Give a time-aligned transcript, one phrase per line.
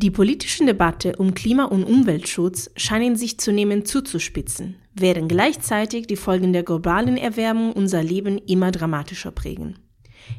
[0.00, 6.52] Die politischen Debatte um Klima- und Umweltschutz scheinen sich zunehmend zuzuspitzen, während gleichzeitig die Folgen
[6.52, 9.80] der globalen Erwärmung unser Leben immer dramatischer prägen.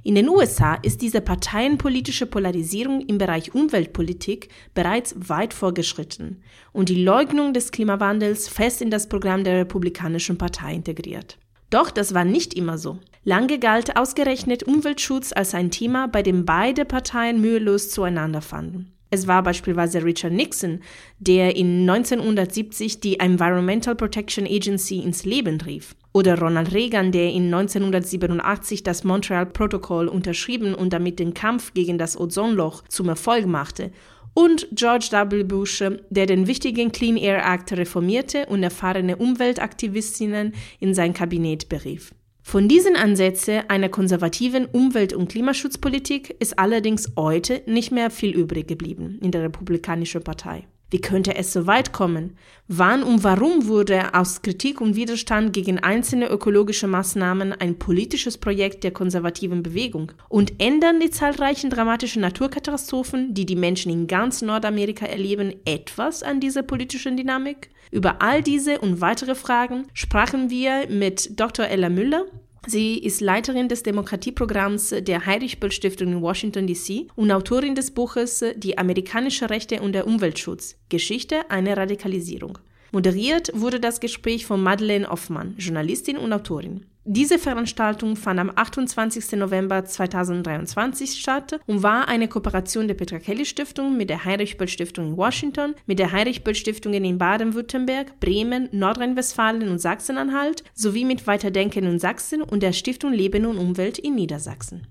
[0.01, 6.41] In den USA ist diese parteienpolitische Polarisierung im Bereich Umweltpolitik bereits weit vorgeschritten
[6.71, 11.37] und die Leugnung des Klimawandels fest in das Programm der Republikanischen Partei integriert.
[11.69, 12.99] Doch das war nicht immer so.
[13.25, 18.93] Lange galt ausgerechnet Umweltschutz als ein Thema, bei dem beide Parteien mühelos zueinander fanden.
[19.11, 20.81] Es war beispielsweise Richard Nixon,
[21.17, 25.95] der in 1970 die Environmental Protection Agency ins Leben rief.
[26.13, 31.97] Oder Ronald Reagan, der in 1987 das Montreal Protocol unterschrieben und damit den Kampf gegen
[31.97, 33.91] das Ozonloch zum Erfolg machte.
[34.35, 35.43] Und George W.
[35.43, 42.11] Bush, der den wichtigen Clean Air Act reformierte und erfahrene Umweltaktivistinnen in sein Kabinett berief.
[42.49, 48.67] Von diesen Ansätzen einer konservativen Umwelt- und Klimaschutzpolitik ist allerdings heute nicht mehr viel übrig
[48.67, 50.65] geblieben in der Republikanischen Partei.
[50.89, 52.35] Wie könnte es so weit kommen?
[52.67, 58.83] Wann und warum wurde aus Kritik und Widerstand gegen einzelne ökologische Maßnahmen ein politisches Projekt
[58.83, 60.11] der konservativen Bewegung?
[60.27, 66.39] Und ändern die zahlreichen dramatischen Naturkatastrophen, die die Menschen in ganz Nordamerika erleben, etwas an
[66.39, 67.69] dieser politischen Dynamik?
[67.91, 71.67] Über all diese und weitere Fragen sprachen wir mit Dr.
[71.67, 72.25] Ella Müller.
[72.67, 77.07] Sie ist Leiterin des Demokratieprogramms der Heinrich-Böll-Stiftung in Washington, D.C.
[77.15, 82.57] und Autorin des Buches Die amerikanische Rechte und der Umweltschutz– Geschichte einer Radikalisierung.
[82.91, 86.85] Moderiert wurde das Gespräch von Madeleine Hoffmann, Journalistin und Autorin.
[87.11, 89.31] Diese Veranstaltung fand am 28.
[89.31, 94.67] November 2023 statt und war eine Kooperation der Petra Kelly Stiftung mit der Heinrich Böll
[94.67, 101.03] Stiftung in Washington, mit der Heinrich Böll Stiftungen in Baden-Württemberg, Bremen, Nordrhein-Westfalen und Sachsen-Anhalt sowie
[101.03, 104.85] mit Weiterdenken in Sachsen und der Stiftung Leben und Umwelt in Niedersachsen.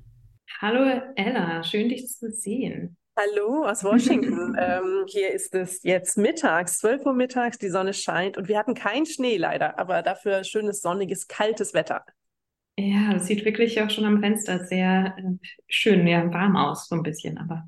[0.61, 2.97] Hallo Ella, schön dich zu sehen.
[3.21, 4.57] Hallo aus Washington.
[4.61, 8.75] ähm, hier ist es jetzt mittags, 12 Uhr mittags, die Sonne scheint und wir hatten
[8.75, 12.05] keinen Schnee leider, aber dafür schönes, sonniges, kaltes Wetter.
[12.79, 16.95] Ja, das sieht wirklich auch schon am Fenster sehr äh, schön, ja, warm aus, so
[16.95, 17.65] ein bisschen, aber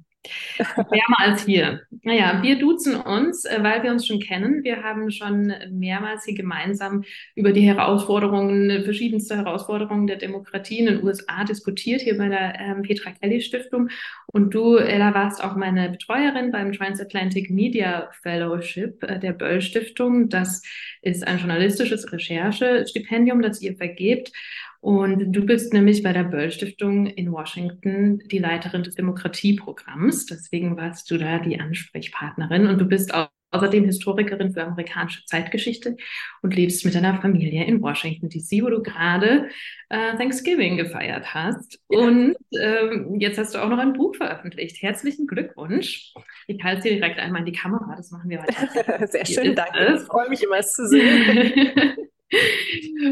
[0.58, 1.80] Wärmer als hier.
[2.02, 4.62] Naja, wir duzen uns, äh, weil wir uns schon kennen.
[4.64, 7.04] Wir haben schon mehrmals hier gemeinsam
[7.34, 12.82] über die Herausforderungen, verschiedenste Herausforderungen der Demokratie in den USA diskutiert, hier bei der ähm,
[12.82, 13.88] Petra Kelly Stiftung.
[14.26, 20.28] Und du, Ella, warst auch meine Betreuerin beim Transatlantic Media Fellowship äh, der Böll Stiftung.
[20.28, 20.62] Das
[21.02, 24.32] ist ein journalistisches Recherchestipendium, das ihr vergebt.
[24.80, 30.26] Und du bist nämlich bei der Böll Stiftung in Washington die Leiterin des Demokratieprogramms.
[30.26, 32.66] Deswegen warst du da die Ansprechpartnerin.
[32.66, 35.96] Und du bist auch außerdem Historikerin für amerikanische Zeitgeschichte
[36.42, 39.48] und lebst mit deiner Familie in Washington DC, wo du gerade
[39.88, 41.78] äh, Thanksgiving gefeiert hast.
[41.90, 41.98] Ja.
[41.98, 44.80] Und ähm, jetzt hast du auch noch ein Buch veröffentlicht.
[44.80, 46.14] Herzlichen Glückwunsch.
[46.46, 47.94] Ich halte dir direkt einmal in die Kamera.
[47.96, 49.06] Das machen wir heute.
[49.08, 49.96] Sehr schön, danke.
[49.96, 51.72] Ich freue mich immer, es zu sehen.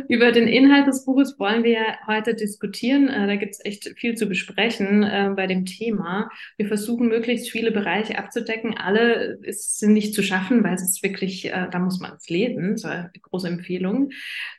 [0.09, 3.09] Über den Inhalt des Buches wollen wir heute diskutieren.
[3.09, 6.31] Äh, da gibt es echt viel zu besprechen äh, bei dem Thema.
[6.56, 8.77] Wir versuchen möglichst viele Bereiche abzudecken.
[8.77, 12.77] Alle sind nicht zu schaffen, weil es ist wirklich, äh, da muss man es lesen.
[12.84, 14.11] Eine große Empfehlung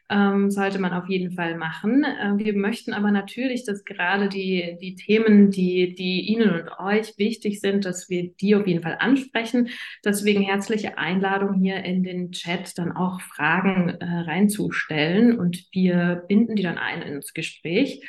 [0.10, 2.04] ähm, sollte man auf jeden Fall machen.
[2.04, 7.18] Äh, wir möchten aber natürlich, dass gerade die, die Themen, die, die Ihnen und euch
[7.18, 9.70] wichtig sind, dass wir die auf jeden Fall ansprechen.
[10.04, 16.56] Deswegen herzliche Einladung hier in den Chat dann auch Fragen äh, reinzustellen und wir binden
[16.56, 18.04] die dann ein ins Gespräch.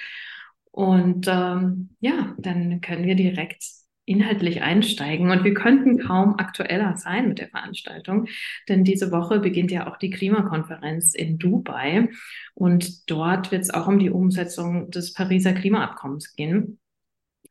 [0.72, 3.79] Und ähm, ja, dann können wir direkt
[4.10, 5.30] inhaltlich einsteigen.
[5.30, 8.26] Und wir könnten kaum aktueller sein mit der Veranstaltung,
[8.68, 12.08] denn diese Woche beginnt ja auch die Klimakonferenz in Dubai.
[12.54, 16.80] Und dort wird es auch um die Umsetzung des Pariser Klimaabkommens gehen.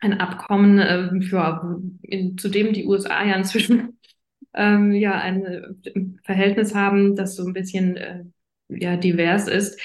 [0.01, 3.97] Ein Abkommen, äh, für, in, zu dem die USA ja inzwischen
[4.53, 5.61] ähm, ja ein äh,
[6.23, 8.23] Verhältnis haben, das so ein bisschen äh,
[8.67, 9.79] ja divers ist.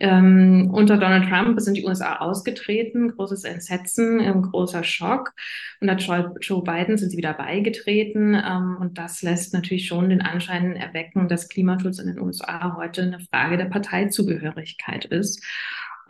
[0.00, 5.32] Ähm, unter Donald Trump sind die USA ausgetreten, großes Entsetzen, ähm, großer Schock.
[5.80, 5.96] Unter
[6.40, 8.34] Joe Biden sind sie wieder beigetreten.
[8.34, 13.02] Ähm, und das lässt natürlich schon den Anschein erwecken, dass Klimaschutz in den USA heute
[13.02, 15.44] eine Frage der Parteizugehörigkeit ist.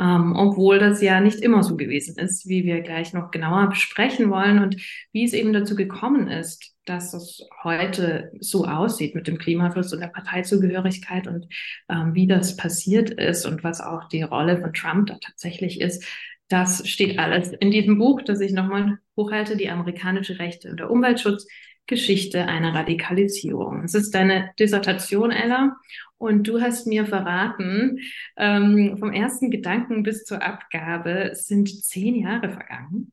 [0.00, 4.30] Ähm, obwohl das ja nicht immer so gewesen ist, wie wir gleich noch genauer besprechen
[4.30, 4.76] wollen und
[5.12, 10.00] wie es eben dazu gekommen ist, dass es heute so aussieht mit dem Klimaschutz und
[10.00, 11.48] der Parteizugehörigkeit und
[11.88, 16.04] ähm, wie das passiert ist und was auch die Rolle von Trump da tatsächlich ist.
[16.48, 20.90] Das steht alles in diesem Buch, das ich nochmal hochhalte, die amerikanische Rechte und der
[20.90, 21.46] Umweltschutz,
[21.86, 23.82] Geschichte einer Radikalisierung.
[23.84, 25.76] Es ist deine Dissertation, Ella,
[26.18, 28.00] und du hast mir verraten,
[28.36, 33.12] ähm, vom ersten Gedanken bis zur Abgabe sind zehn Jahre vergangen.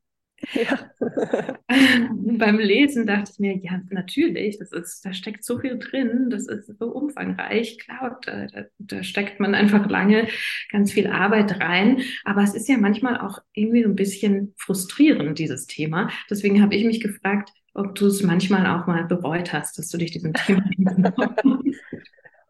[0.53, 0.89] Ja.
[1.67, 6.47] Beim Lesen dachte ich mir, ja, natürlich, das ist, da steckt so viel drin, das
[6.47, 7.79] ist so umfangreich.
[7.79, 10.27] Klar, da, da, da steckt man einfach lange
[10.71, 12.01] ganz viel Arbeit rein.
[12.23, 16.09] Aber es ist ja manchmal auch irgendwie so ein bisschen frustrierend, dieses Thema.
[16.29, 19.97] Deswegen habe ich mich gefragt, ob du es manchmal auch mal bereut hast, dass du
[19.97, 20.63] dich diesem Thema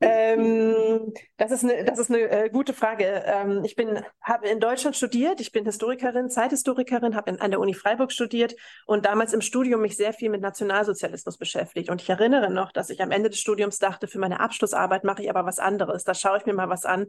[0.16, 3.24] Ähm, das ist eine, das ist eine äh, gute Frage.
[3.25, 5.42] Ähm, ich bin, habe in Deutschland studiert.
[5.42, 8.56] Ich bin Historikerin, Zeithistorikerin, habe an der Uni Freiburg studiert
[8.86, 11.90] und damals im Studium mich sehr viel mit Nationalsozialismus beschäftigt.
[11.90, 15.24] Und ich erinnere noch, dass ich am Ende des Studiums dachte, für meine Abschlussarbeit mache
[15.24, 16.04] ich aber was anderes.
[16.04, 17.07] Da schaue ich mir mal was an,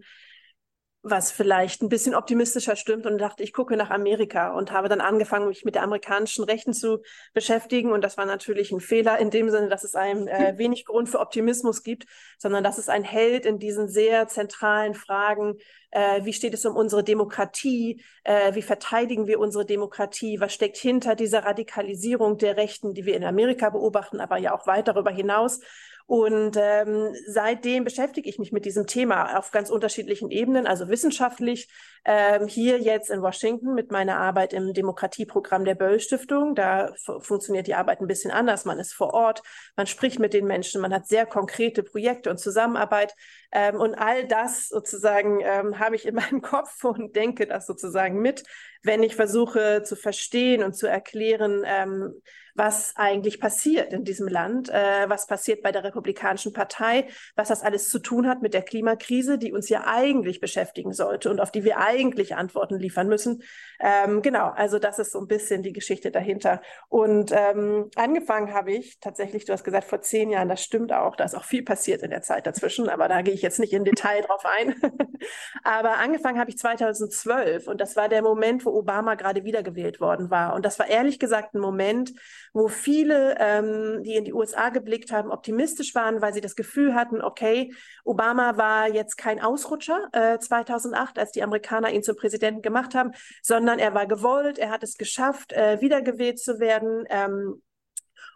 [1.11, 5.01] was vielleicht ein bisschen optimistischer stimmt und dachte, ich gucke nach Amerika und habe dann
[5.01, 7.93] angefangen, mich mit der amerikanischen Rechten zu beschäftigen.
[7.93, 11.09] Und das war natürlich ein Fehler in dem Sinne, dass es einem äh, wenig Grund
[11.09, 12.07] für Optimismus gibt,
[12.39, 15.59] sondern dass es ein Held in diesen sehr zentralen Fragen,
[15.93, 20.77] äh, wie steht es um unsere Demokratie, äh, wie verteidigen wir unsere Demokratie, was steckt
[20.77, 25.11] hinter dieser Radikalisierung der Rechten, die wir in Amerika beobachten, aber ja auch weit darüber
[25.11, 25.61] hinaus.
[26.07, 31.69] Und ähm, seitdem beschäftige ich mich mit diesem Thema auf ganz unterschiedlichen Ebenen, also wissenschaftlich,
[32.05, 36.55] ähm, hier jetzt in Washington mit meiner Arbeit im Demokratieprogramm der Böll Stiftung.
[36.55, 38.65] Da funktioniert die Arbeit ein bisschen anders.
[38.65, 39.43] Man ist vor Ort,
[39.75, 43.13] man spricht mit den Menschen, man hat sehr konkrete Projekte und Zusammenarbeit.
[43.51, 48.21] Ähm, und all das sozusagen ähm, habe ich in meinem Kopf und denke das sozusagen
[48.21, 48.45] mit,
[48.85, 52.23] wenn ich versuche zu verstehen und zu erklären, ähm,
[52.57, 57.63] was eigentlich passiert in diesem Land, äh, was passiert bei der Republikanischen Partei, was das
[57.63, 61.53] alles zu tun hat mit der Klimakrise, die uns ja eigentlich beschäftigen sollte und auf
[61.53, 63.43] die wir eigentlich Antworten liefern müssen.
[63.79, 66.63] Ähm, genau, also das ist so ein bisschen die Geschichte dahinter.
[66.89, 71.17] Und ähm, angefangen habe ich tatsächlich, du hast gesagt, vor zehn Jahren, das stimmt auch,
[71.17, 73.73] da ist auch viel passiert in der Zeit dazwischen, aber da gehe ich jetzt nicht
[73.73, 74.75] in Detail drauf ein.
[75.65, 80.31] aber angefangen habe ich 2012 und das war der Moment, wo Obama gerade wiedergewählt worden
[80.31, 80.55] war.
[80.55, 82.13] Und das war ehrlich gesagt ein Moment,
[82.57, 86.95] wo viele, ähm, die in die USA geblickt haben, optimistisch waren, weil sie das Gefühl
[86.95, 92.63] hatten, okay, Obama war jetzt kein Ausrutscher äh, 2008, als die Amerikaner ihn zum Präsidenten
[92.63, 93.13] gemacht haben,
[93.43, 97.05] sondern er war gewollt, er hat es geschafft, äh, wiedergewählt zu werden.
[97.11, 97.61] Ähm,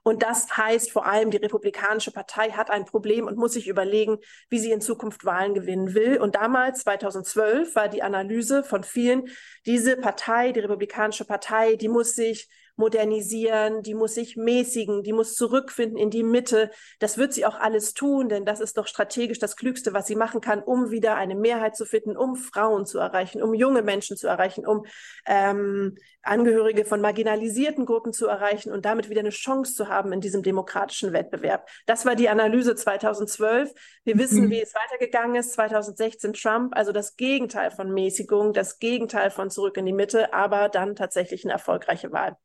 [0.02, 4.18] und das heißt vor allem, die Republikanische Partei hat ein Problem und muss sich überlegen,
[4.50, 6.20] wie sie in Zukunft Wahlen gewinnen will.
[6.20, 9.28] Und damals, 2012, war die Analyse von vielen,
[9.64, 12.50] diese Partei, die Republikanische Partei, die muss sich
[12.80, 16.70] modernisieren, die muss sich mäßigen, die muss zurückfinden in die Mitte.
[16.98, 20.16] Das wird sie auch alles tun, denn das ist doch strategisch das Klügste, was sie
[20.16, 24.16] machen kann, um wieder eine Mehrheit zu finden, um Frauen zu erreichen, um junge Menschen
[24.16, 24.84] zu erreichen, um
[25.26, 30.20] ähm, Angehörige von marginalisierten Gruppen zu erreichen und damit wieder eine Chance zu haben in
[30.20, 31.68] diesem demokratischen Wettbewerb.
[31.86, 33.72] Das war die Analyse 2012.
[34.04, 34.50] Wir wissen, mhm.
[34.50, 35.52] wie es weitergegangen ist.
[35.52, 40.68] 2016 Trump, also das Gegenteil von Mäßigung, das Gegenteil von zurück in die Mitte, aber
[40.68, 42.36] dann tatsächlich eine erfolgreiche Wahl.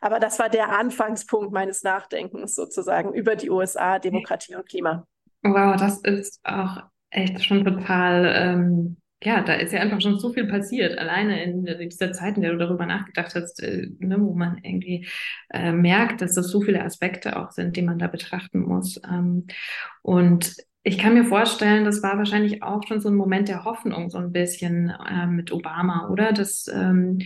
[0.00, 5.06] Aber das war der Anfangspunkt meines Nachdenkens sozusagen über die USA, Demokratie und Klima.
[5.42, 10.32] Wow, das ist auch echt schon total ähm, ja, da ist ja einfach schon so
[10.32, 14.34] viel passiert, alleine in, dieser Zeit, in der du darüber nachgedacht hast, äh, ne, wo
[14.34, 15.06] man irgendwie
[15.50, 19.00] äh, merkt, dass das so viele Aspekte auch sind, die man da betrachten muss.
[19.10, 19.46] Ähm,
[20.02, 24.08] und ich kann mir vorstellen, das war wahrscheinlich auch schon so ein Moment der Hoffnung,
[24.08, 26.32] so ein bisschen äh, mit Obama, oder?
[26.32, 27.18] Dass, ähm,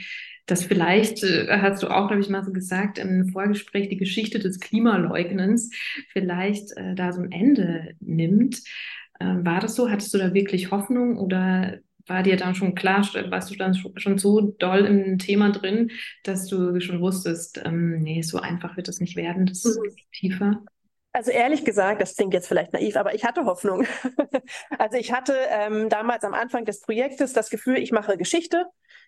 [0.47, 4.41] dass vielleicht, äh, hast du auch, glaube ich, mal so gesagt im Vorgespräch, die Geschichte
[4.41, 5.71] des Klimaleugnens
[6.09, 8.61] vielleicht äh, da so ein Ende nimmt.
[9.21, 9.91] Ähm, war das so?
[9.91, 14.19] Hattest du da wirklich Hoffnung oder war dir dann schon klar, warst du dann schon
[14.19, 15.91] so doll im Thema drin,
[16.23, 19.91] dass du schon wusstest, ähm, nee, so einfach wird das nicht werden, das ist mhm.
[20.13, 20.63] tiefer?
[21.13, 23.87] Also ehrlich gesagt, das klingt jetzt vielleicht naiv, aber ich hatte Hoffnung.
[24.79, 28.67] also ich hatte ähm, damals am Anfang des Projektes das Gefühl, ich mache Geschichte.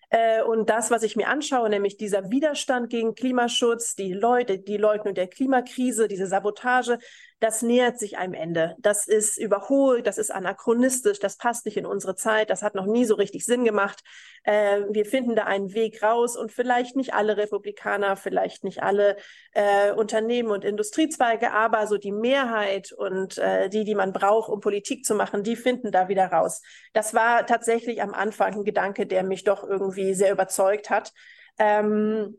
[0.09, 4.77] Äh, und das, was ich mir anschaue, nämlich dieser Widerstand gegen Klimaschutz, die Leute, die
[4.77, 6.97] Leugnung der Klimakrise, diese Sabotage,
[7.39, 8.75] das nähert sich einem Ende.
[8.79, 12.87] Das ist überholt, das ist anachronistisch, das passt nicht in unsere Zeit, das hat noch
[12.87, 14.01] nie so richtig Sinn gemacht.
[14.43, 19.17] Äh, wir finden da einen Weg raus und vielleicht nicht alle Republikaner, vielleicht nicht alle
[19.53, 24.59] äh, Unternehmen und Industriezweige, aber so die Mehrheit und äh, die, die man braucht, um
[24.59, 26.61] Politik zu machen, die finden da wieder raus.
[26.93, 31.13] Das war tatsächlich am Anfang ein Gedanke, der mich doch irgendwie sehr überzeugt hat.
[31.59, 32.37] Ähm,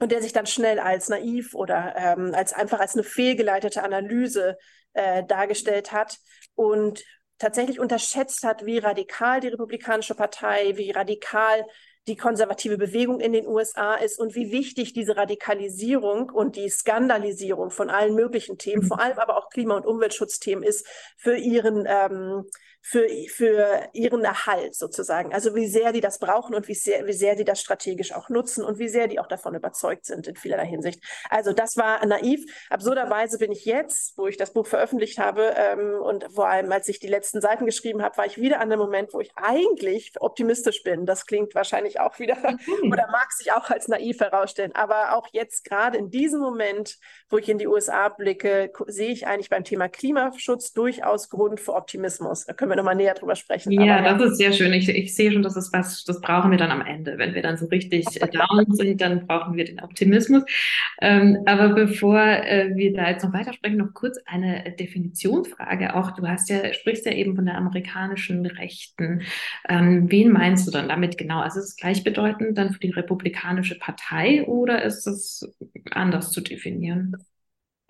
[0.00, 4.56] und der sich dann schnell als naiv oder ähm, als einfach als eine fehlgeleitete Analyse
[4.94, 6.18] äh, dargestellt hat
[6.54, 7.04] und
[7.38, 11.64] tatsächlich unterschätzt hat, wie radikal die Republikanische Partei, wie radikal
[12.06, 17.70] die konservative Bewegung in den USA ist und wie wichtig diese Radikalisierung und die Skandalisierung
[17.70, 18.88] von allen möglichen Themen, mhm.
[18.88, 20.86] vor allem aber auch Klima- und Umweltschutzthemen ist
[21.18, 22.46] für ihren ähm,
[22.82, 25.32] für, für ihren Erhalt sozusagen.
[25.32, 28.28] Also wie sehr die das brauchen und wie sehr, wie sehr die das strategisch auch
[28.28, 31.02] nutzen und wie sehr die auch davon überzeugt sind in vielerlei Hinsicht.
[31.28, 32.44] Also das war naiv.
[32.70, 36.88] Absurderweise bin ich jetzt, wo ich das Buch veröffentlicht habe ähm, und vor allem als
[36.88, 40.12] ich die letzten Seiten geschrieben habe, war ich wieder an einem Moment, wo ich eigentlich
[40.20, 41.04] optimistisch bin.
[41.04, 42.92] Das klingt wahrscheinlich auch wieder mhm.
[42.92, 44.74] oder mag sich auch als naiv herausstellen.
[44.74, 49.26] Aber auch jetzt gerade in diesem Moment, wo ich in die USA blicke, sehe ich
[49.26, 52.46] eigentlich beim Thema Klimaschutz durchaus Grund für Optimismus.
[52.46, 53.72] Da können können wir nochmal näher drüber sprechen.
[53.72, 54.72] Ja, Aber, das ist sehr schön.
[54.72, 57.18] Ich, ich sehe schon, das ist was, das brauchen wir dann am Ende.
[57.18, 60.44] Wenn wir dann so richtig äh, down sind, dann brauchen wir den Optimismus.
[61.00, 65.96] Ähm, aber bevor äh, wir da jetzt noch weitersprechen, noch kurz eine Definitionsfrage.
[65.96, 69.22] Auch du hast ja, sprichst ja eben von der amerikanischen Rechten.
[69.68, 71.40] Ähm, wen meinst du dann damit genau?
[71.40, 75.52] Also ist es gleichbedeutend dann für die Republikanische Partei oder ist es
[75.90, 77.16] anders zu definieren?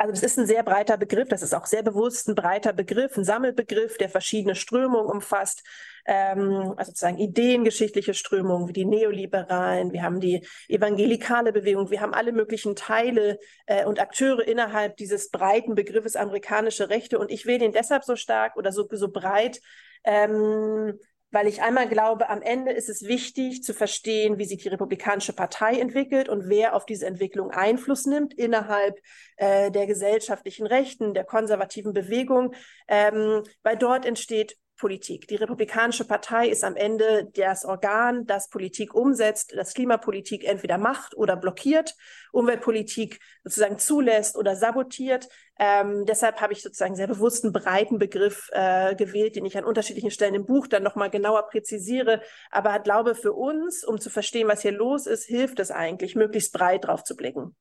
[0.00, 3.18] Also das ist ein sehr breiter Begriff, das ist auch sehr bewusst ein breiter Begriff,
[3.18, 5.62] ein Sammelbegriff, der verschiedene Strömungen umfasst,
[6.06, 12.14] ähm, also sozusagen ideengeschichtliche Strömungen wie die Neoliberalen, wir haben die evangelikale Bewegung, wir haben
[12.14, 17.18] alle möglichen Teile äh, und Akteure innerhalb dieses breiten Begriffes amerikanische Rechte.
[17.18, 19.60] Und ich wähle ihn deshalb so stark oder so, so breit,
[20.04, 20.98] ähm,
[21.30, 25.32] weil ich einmal glaube, am Ende ist es wichtig zu verstehen, wie sich die Republikanische
[25.32, 28.98] Partei entwickelt und wer auf diese Entwicklung Einfluss nimmt innerhalb
[29.36, 32.54] äh, der gesellschaftlichen Rechten, der konservativen Bewegung,
[32.88, 35.28] ähm, weil dort entsteht Politik.
[35.28, 41.14] Die Republikanische Partei ist am Ende das Organ, das Politik umsetzt, das Klimapolitik entweder macht
[41.14, 41.94] oder blockiert,
[42.32, 45.28] Umweltpolitik sozusagen zulässt oder sabotiert.
[45.62, 49.64] Ähm, deshalb habe ich sozusagen sehr bewusst einen breiten Begriff äh, gewählt, den ich an
[49.66, 52.22] unterschiedlichen Stellen im Buch dann nochmal genauer präzisiere.
[52.50, 56.54] Aber glaube, für uns, um zu verstehen, was hier los ist, hilft es eigentlich, möglichst
[56.54, 57.54] breit drauf zu blicken.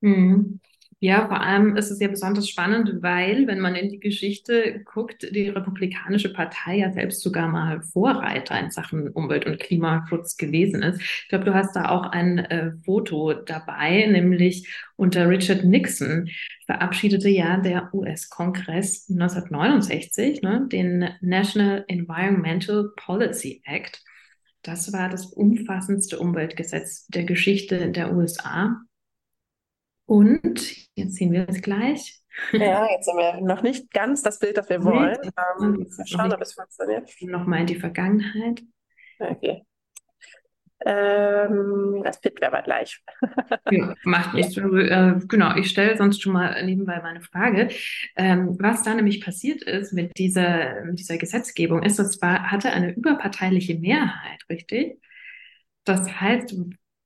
[0.00, 0.60] Mhm.
[1.04, 5.26] Ja, vor allem ist es ja besonders spannend, weil, wenn man in die Geschichte guckt,
[5.34, 11.00] die Republikanische Partei ja selbst sogar mal Vorreiter in Sachen Umwelt- und Klimaschutz gewesen ist.
[11.00, 16.28] Ich glaube, du hast da auch ein äh, Foto dabei, nämlich unter Richard Nixon
[16.66, 24.04] verabschiedete ja der US-Kongress 1969 ne, den National Environmental Policy Act.
[24.62, 28.84] Das war das umfassendste Umweltgesetz der Geschichte der USA
[30.12, 30.60] und
[30.94, 32.20] jetzt sehen wir es gleich.
[32.52, 35.16] Ja, jetzt haben wir noch nicht ganz das Bild, das wir wollen.
[35.58, 37.10] Ähm, schauen, ob es funktioniert.
[37.22, 38.62] Nochmal in die Vergangenheit.
[39.18, 39.64] Okay.
[40.84, 43.02] Ähm, das Bild wäre aber gleich.
[43.70, 44.56] ja, macht nichts.
[44.56, 44.66] Ja.
[44.66, 47.68] Äh, genau, ich stelle sonst schon mal nebenbei meine Frage.
[48.14, 52.70] Ähm, was da nämlich passiert ist mit dieser, mit dieser Gesetzgebung, ist, das war, hatte
[52.70, 55.00] eine überparteiliche Mehrheit, richtig?
[55.84, 56.54] Das heißt,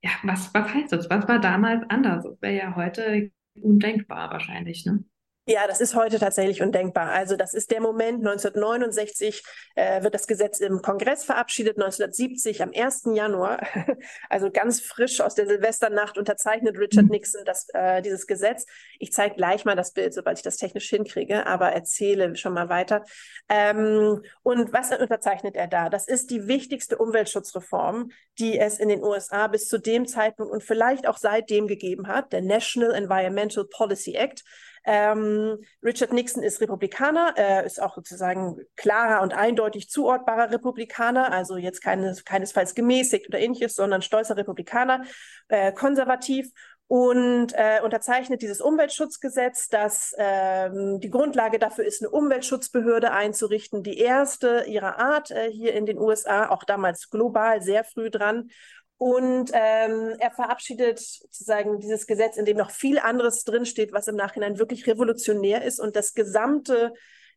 [0.06, 1.10] ja, was, was heißt das?
[1.10, 2.24] Was war damals anders?
[2.24, 5.04] Das wäre ja heute undenkbar wahrscheinlich, ne?
[5.48, 7.12] Ja, das ist heute tatsächlich undenkbar.
[7.12, 9.44] Also das ist der Moment, 1969
[9.76, 13.10] äh, wird das Gesetz im Kongress verabschiedet, 1970 am 1.
[13.14, 13.60] Januar,
[14.28, 17.12] also ganz frisch aus der Silvesternacht unterzeichnet Richard mhm.
[17.12, 18.66] Nixon das, äh, dieses Gesetz.
[18.98, 22.68] Ich zeige gleich mal das Bild, sobald ich das technisch hinkriege, aber erzähle schon mal
[22.68, 23.04] weiter.
[23.48, 25.88] Ähm, und was unterzeichnet er da?
[25.90, 28.10] Das ist die wichtigste Umweltschutzreform,
[28.40, 32.32] die es in den USA bis zu dem Zeitpunkt und vielleicht auch seitdem gegeben hat,
[32.32, 34.42] der National Environmental Policy Act.
[34.86, 41.56] Ähm, Richard Nixon ist Republikaner, er ist auch sozusagen klarer und eindeutig zuordbarer Republikaner, also
[41.56, 45.02] jetzt keines, keinesfalls gemäßigt oder ähnliches, sondern stolzer Republikaner,
[45.48, 46.50] äh, konservativ
[46.88, 53.98] und äh, unterzeichnet dieses Umweltschutzgesetz, das ähm, die Grundlage dafür ist, eine Umweltschutzbehörde einzurichten, die
[53.98, 58.50] erste ihrer Art äh, hier in den USA, auch damals global sehr früh dran.
[58.98, 64.16] Und ähm, er verabschiedet sozusagen dieses Gesetz, in dem noch viel anderes drinsteht, was im
[64.16, 65.80] Nachhinein wirklich revolutionär ist.
[65.80, 66.94] Und das gesamte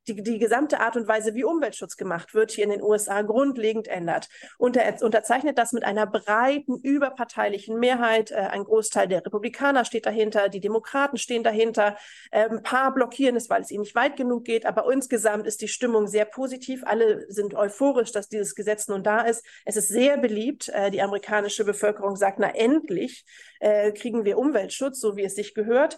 [0.10, 3.88] die, die gesamte Art und Weise, wie Umweltschutz gemacht wird, hier in den USA grundlegend
[3.88, 4.30] ändert.
[4.58, 8.32] Und er unterzeichnet das mit einer breiten, überparteilichen Mehrheit.
[8.32, 11.98] Äh, ein Großteil der Republikaner steht dahinter, die Demokraten stehen dahinter.
[12.32, 14.66] Äh, ein paar blockieren es, weil es ihnen nicht weit genug geht.
[14.66, 16.84] Aber insgesamt ist die Stimmung sehr positiv.
[16.86, 19.46] Alle sind euphorisch, dass dieses Gesetz nun da ist.
[19.66, 20.70] Es ist sehr beliebt.
[20.70, 23.26] Äh, die amerikanische Bevölkerung sagt, na endlich
[23.60, 25.98] äh, kriegen wir Umweltschutz, so wie es sich gehört.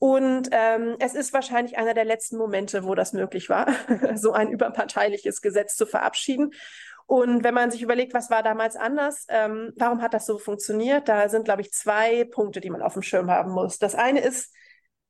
[0.00, 3.66] Und ähm, es ist wahrscheinlich einer der letzten Momente, wo das möglich war,
[4.14, 6.52] so ein überparteiliches Gesetz zu verabschieden.
[7.06, 11.06] Und wenn man sich überlegt, was war damals anders, ähm, warum hat das so funktioniert,
[11.08, 13.78] da sind, glaube ich, zwei Punkte, die man auf dem Schirm haben muss.
[13.78, 14.54] Das eine ist,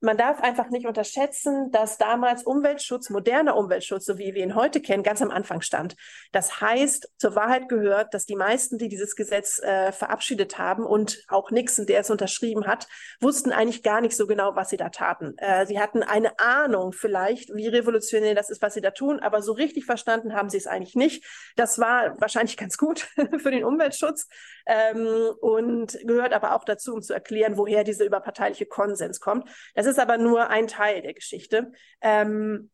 [0.01, 4.81] man darf einfach nicht unterschätzen, dass damals Umweltschutz, moderner Umweltschutz, so wie wir ihn heute
[4.81, 5.95] kennen, ganz am Anfang stand.
[6.33, 11.23] Das heißt, zur Wahrheit gehört, dass die meisten, die dieses Gesetz äh, verabschiedet haben und
[11.29, 12.89] auch Nixon, der es unterschrieben hat,
[13.21, 15.37] wussten eigentlich gar nicht so genau, was sie da taten.
[15.37, 19.43] Äh, sie hatten eine Ahnung vielleicht, wie revolutionär das ist, was sie da tun, aber
[19.43, 21.25] so richtig verstanden haben sie es eigentlich nicht.
[21.57, 23.01] Das war wahrscheinlich ganz gut
[23.39, 24.29] für den Umweltschutz
[24.67, 29.49] ähm, und gehört aber auch dazu, um zu erklären, woher dieser überparteiliche Konsens kommt.
[29.75, 31.73] Das ist aber nur ein Teil der Geschichte.
[32.01, 32.71] Ähm,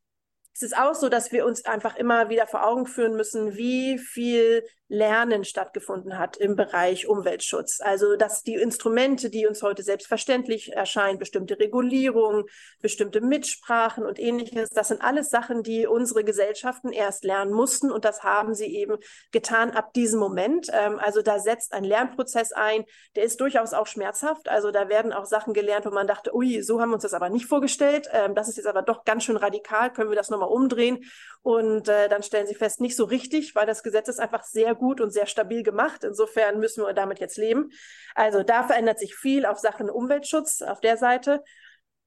[0.55, 3.99] es ist auch so, dass wir uns einfach immer wieder vor Augen führen müssen, wie
[3.99, 7.81] viel Lernen stattgefunden hat im Bereich Umweltschutz.
[7.81, 12.45] Also dass die Instrumente, die uns heute selbstverständlich erscheinen, bestimmte Regulierungen,
[12.81, 18.05] bestimmte Mitsprachen und ähnliches, das sind alles Sachen, die unsere Gesellschaften erst lernen mussten und
[18.05, 18.99] das haben sie eben
[19.33, 20.69] getan ab diesem Moment.
[20.73, 22.85] Ähm, also da setzt ein Lernprozess ein,
[23.17, 24.49] der ist durchaus auch schmerzhaft.
[24.49, 27.15] Also da werden auch Sachen gelernt, wo man dachte, ui, so haben wir uns das
[27.15, 28.09] aber nicht vorgestellt.
[28.13, 31.05] Ähm, das ist jetzt aber doch ganz schön radikal, können wir das nochmal umdrehen?
[31.43, 34.76] Und äh, dann stellen sie fest, nicht so richtig, weil das Gesetz ist einfach sehr
[34.77, 36.05] gut und sehr stabil gemacht.
[36.05, 37.71] Insofern müssen wir damit jetzt leben.
[38.15, 41.43] Also da verändert sich viel auf Sachen Umweltschutz auf der Seite.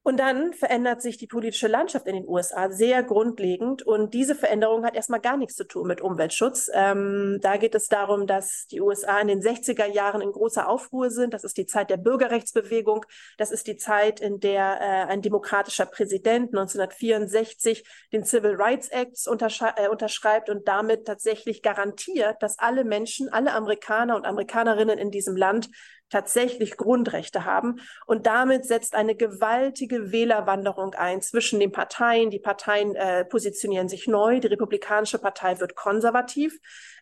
[0.01, 3.83] Und dann verändert sich die politische Landschaft in den USA sehr grundlegend.
[3.83, 6.71] Und diese Veränderung hat erstmal gar nichts zu tun mit Umweltschutz.
[6.73, 11.09] Ähm, da geht es darum, dass die USA in den 60er Jahren in großer Aufruhr
[11.09, 11.33] sind.
[11.33, 13.05] Das ist die Zeit der Bürgerrechtsbewegung.
[13.37, 19.17] Das ist die Zeit, in der äh, ein demokratischer Präsident 1964 den Civil Rights Act
[19.27, 25.35] äh, unterschreibt und damit tatsächlich garantiert, dass alle Menschen, alle Amerikaner und Amerikanerinnen in diesem
[25.35, 25.69] Land
[26.09, 27.79] tatsächlich Grundrechte haben.
[28.05, 32.29] Und damit setzt eine gewaltige Wählerwanderung ein zwischen den Parteien.
[32.29, 34.39] Die Parteien äh, positionieren sich neu.
[34.39, 36.57] Die Republikanische Partei wird konservativ.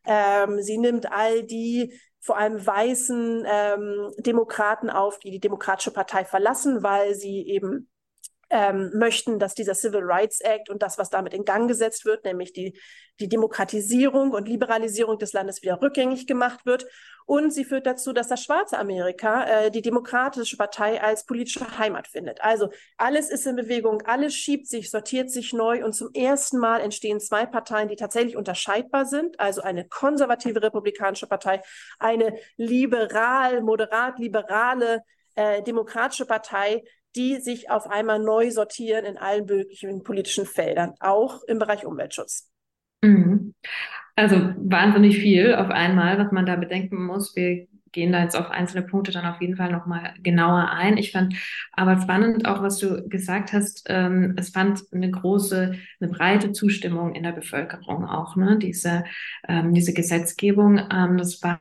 [0.06, 6.26] Ähm, sie nimmt all die vor allem weißen ähm, Demokraten auf, die die Demokratische Partei
[6.26, 7.90] verlassen, weil sie eben
[8.50, 12.24] ähm, möchten, dass dieser Civil Rights Act und das, was damit in Gang gesetzt wird,
[12.24, 12.80] nämlich die,
[13.20, 16.86] die Demokratisierung und Liberalisierung des Landes wieder rückgängig gemacht wird.
[17.26, 22.08] Und sie führt dazu, dass das schwarze Amerika äh, die Demokratische Partei als politische Heimat
[22.08, 22.42] findet.
[22.42, 26.80] Also alles ist in Bewegung, alles schiebt sich, sortiert sich neu und zum ersten Mal
[26.80, 29.38] entstehen zwei Parteien, die tatsächlich unterscheidbar sind.
[29.42, 31.62] Also eine konservative republikanische Partei,
[32.00, 35.04] eine liberal, moderat liberale
[35.36, 36.84] äh, demokratische Partei,
[37.18, 42.50] die sich auf einmal neu sortieren in allen möglichen politischen Feldern, auch im Bereich Umweltschutz.
[43.04, 43.54] Mhm.
[44.16, 47.36] Also wahnsinnig viel auf einmal, was man da bedenken muss.
[47.36, 50.98] Wir gehen da jetzt auf einzelne Punkte dann auf jeden Fall nochmal genauer ein.
[50.98, 51.36] Ich fand
[51.72, 53.86] aber spannend auch, was du gesagt hast.
[53.88, 58.58] Ähm, es fand eine große, eine breite Zustimmung in der Bevölkerung auch, ne?
[58.60, 59.04] Diese,
[59.48, 60.80] ähm, diese Gesetzgebung.
[60.92, 61.60] Ähm, das war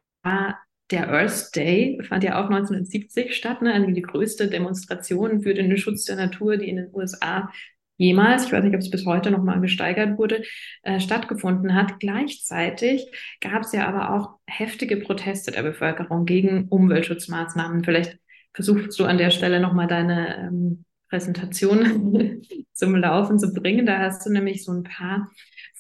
[0.91, 3.73] der Earth Day fand ja auch 1970 statt, ne?
[3.73, 7.51] Also die größte Demonstration für den Schutz der Natur, die in den USA
[7.97, 10.43] jemals, ich weiß nicht, ob es bis heute nochmal gesteigert wurde,
[10.83, 11.99] äh, stattgefunden hat.
[11.99, 17.85] Gleichzeitig gab es ja aber auch heftige Proteste der Bevölkerung gegen Umweltschutzmaßnahmen.
[17.85, 18.19] Vielleicht
[18.53, 23.87] versuchst du an der Stelle nochmal deine ähm, Präsentation zum Laufen zu bringen.
[23.87, 25.31] Da hast du nämlich so ein paar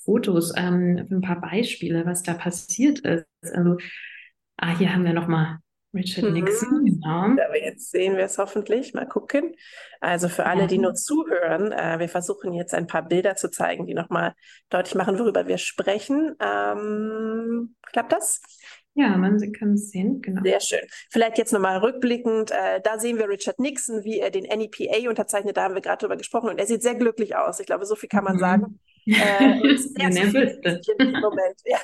[0.04, 3.26] Fotos, ähm, ein paar Beispiele, was da passiert ist.
[3.52, 3.76] Also
[4.56, 5.58] Ah, hier haben wir nochmal
[5.96, 6.32] Richard mhm.
[6.34, 7.22] Nixon, genau.
[7.42, 8.94] Aber jetzt sehen wir es hoffentlich.
[8.94, 9.54] Mal gucken.
[10.00, 13.86] Also für alle, die nur zuhören, äh, wir versuchen jetzt ein paar Bilder zu zeigen,
[13.86, 14.34] die nochmal
[14.68, 16.36] deutlich machen, worüber wir sprechen.
[16.40, 18.40] Ähm, klappt das?
[18.94, 20.40] Ja, man kann es sehen, genau.
[20.42, 20.80] Sehr schön.
[21.10, 25.58] Vielleicht jetzt nochmal rückblickend, äh, da sehen wir Richard Nixon, wie er den NEPA unterzeichnet,
[25.58, 27.60] da haben wir gerade drüber gesprochen und er sieht sehr glücklich aus.
[27.60, 28.40] Ich glaube, so viel kann man mhm.
[28.40, 28.80] sagen.
[29.06, 31.60] Äh, sehr ja, Moment.
[31.66, 31.78] Ja.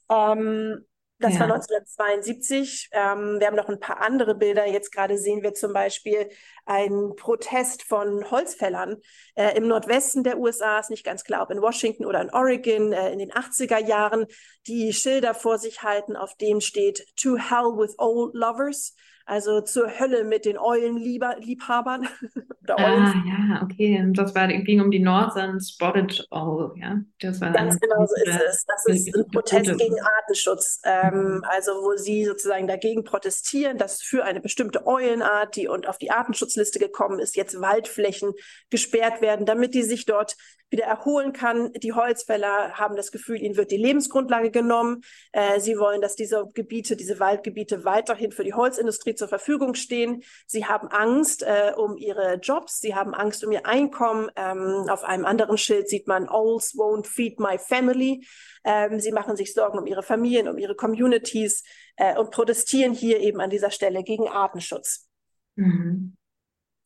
[0.09, 0.85] Ähm,
[1.21, 1.41] das ja.
[1.41, 2.89] war 1972.
[2.91, 4.65] Ähm, wir haben noch ein paar andere Bilder.
[4.65, 6.29] Jetzt gerade sehen wir zum Beispiel
[6.65, 8.97] einen Protest von Holzfällern
[9.35, 12.91] äh, im Nordwesten der USA, ist nicht ganz klar, ob in Washington oder in Oregon,
[12.91, 14.25] äh, in den 80er Jahren,
[14.65, 18.95] die Schilder vor sich halten, auf denen steht To Hell with Old Lovers
[19.31, 22.05] also zur Hölle mit den Eulenliebhabern.
[22.67, 24.05] ah, ja, okay.
[24.11, 26.99] Das war, ging um die Northern Spotted Owl, ja.
[27.21, 28.65] Das war Ganz genau so ist es.
[28.65, 30.81] Das ist ein Protest gegen Artenschutz.
[30.83, 35.97] Ähm, also wo sie sozusagen dagegen protestieren, dass für eine bestimmte Eulenart, die und auf
[35.97, 38.33] die Artenschutzliste gekommen ist, jetzt Waldflächen
[38.69, 40.35] gesperrt werden, damit die sich dort
[40.71, 41.71] wieder erholen kann.
[41.73, 45.01] Die Holzfäller haben das Gefühl, ihnen wird die Lebensgrundlage genommen.
[45.33, 50.23] Äh, sie wollen, dass diese Gebiete, diese Waldgebiete weiterhin für die Holzindustrie zur Verfügung stehen.
[50.47, 54.29] Sie haben Angst äh, um ihre Jobs, sie haben Angst um ihr Einkommen.
[54.35, 58.25] Ähm, auf einem anderen Schild sieht man, Owls won't feed my family.
[58.63, 61.63] Ähm, sie machen sich Sorgen um ihre Familien, um ihre Communities
[61.97, 65.09] äh, und protestieren hier eben an dieser Stelle gegen Artenschutz.
[65.55, 66.15] Mhm.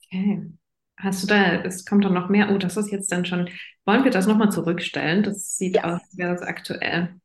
[0.06, 0.52] Okay.
[0.98, 2.52] Hast du da, es kommt doch noch mehr.
[2.52, 3.50] Oh, das ist jetzt dann schon.
[3.86, 5.24] Wollen wir das nochmal zurückstellen?
[5.24, 5.84] Das sieht ja.
[5.84, 7.16] aus, als wäre das aktuell.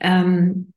[0.00, 0.72] Ähm,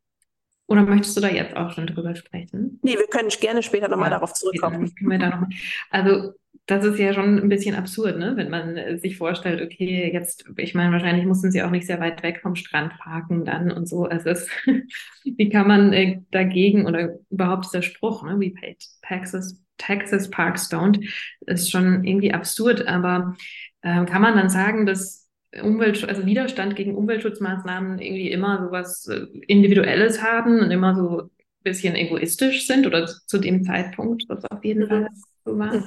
[0.67, 2.79] oder möchtest du da jetzt auch schon drüber sprechen?
[2.81, 4.93] Nee, wir können gerne später nochmal ja, darauf zurückkommen.
[4.95, 5.49] Können wir da noch mal.
[5.89, 6.33] Also,
[6.65, 8.37] das ist ja schon ein bisschen absurd, ne?
[8.37, 12.23] wenn man sich vorstellt, okay, jetzt, ich meine, wahrscheinlich mussten sie auch nicht sehr weit
[12.23, 14.05] weg vom Strand parken dann und so.
[14.05, 14.47] Also, es,
[15.25, 18.39] wie kann man äh, dagegen oder überhaupt dieser Spruch, ne?
[18.39, 21.03] We paid taxes Texas Parks don't,
[21.41, 22.87] ist schon irgendwie absurd.
[22.87, 23.35] Aber
[23.81, 25.29] äh, kann man dann sagen, dass
[25.61, 31.23] Umwelt, also Widerstand gegen Umweltschutzmaßnahmen irgendwie immer so was äh, Individuelles haben und immer so
[31.23, 31.29] ein
[31.63, 35.09] bisschen egoistisch sind oder zu dem Zeitpunkt, was auf jeden Fall
[35.43, 35.83] so war?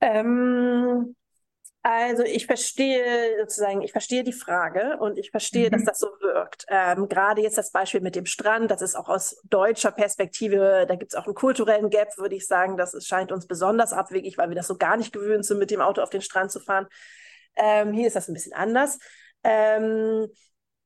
[0.00, 1.16] Ähm,
[1.82, 5.72] also ich verstehe sozusagen, ich verstehe die Frage und ich verstehe, mhm.
[5.72, 6.66] dass das so wirkt.
[6.68, 10.96] Ähm, gerade jetzt das Beispiel mit dem Strand, das ist auch aus deutscher Perspektive, da
[10.96, 12.76] gibt es auch einen kulturellen Gap, würde ich sagen.
[12.76, 15.80] Das scheint uns besonders abwegig, weil wir das so gar nicht gewöhnt sind, mit dem
[15.80, 16.86] Auto auf den Strand zu fahren.
[17.56, 18.98] Ähm, hier ist das ein bisschen anders.
[19.44, 20.28] Ähm,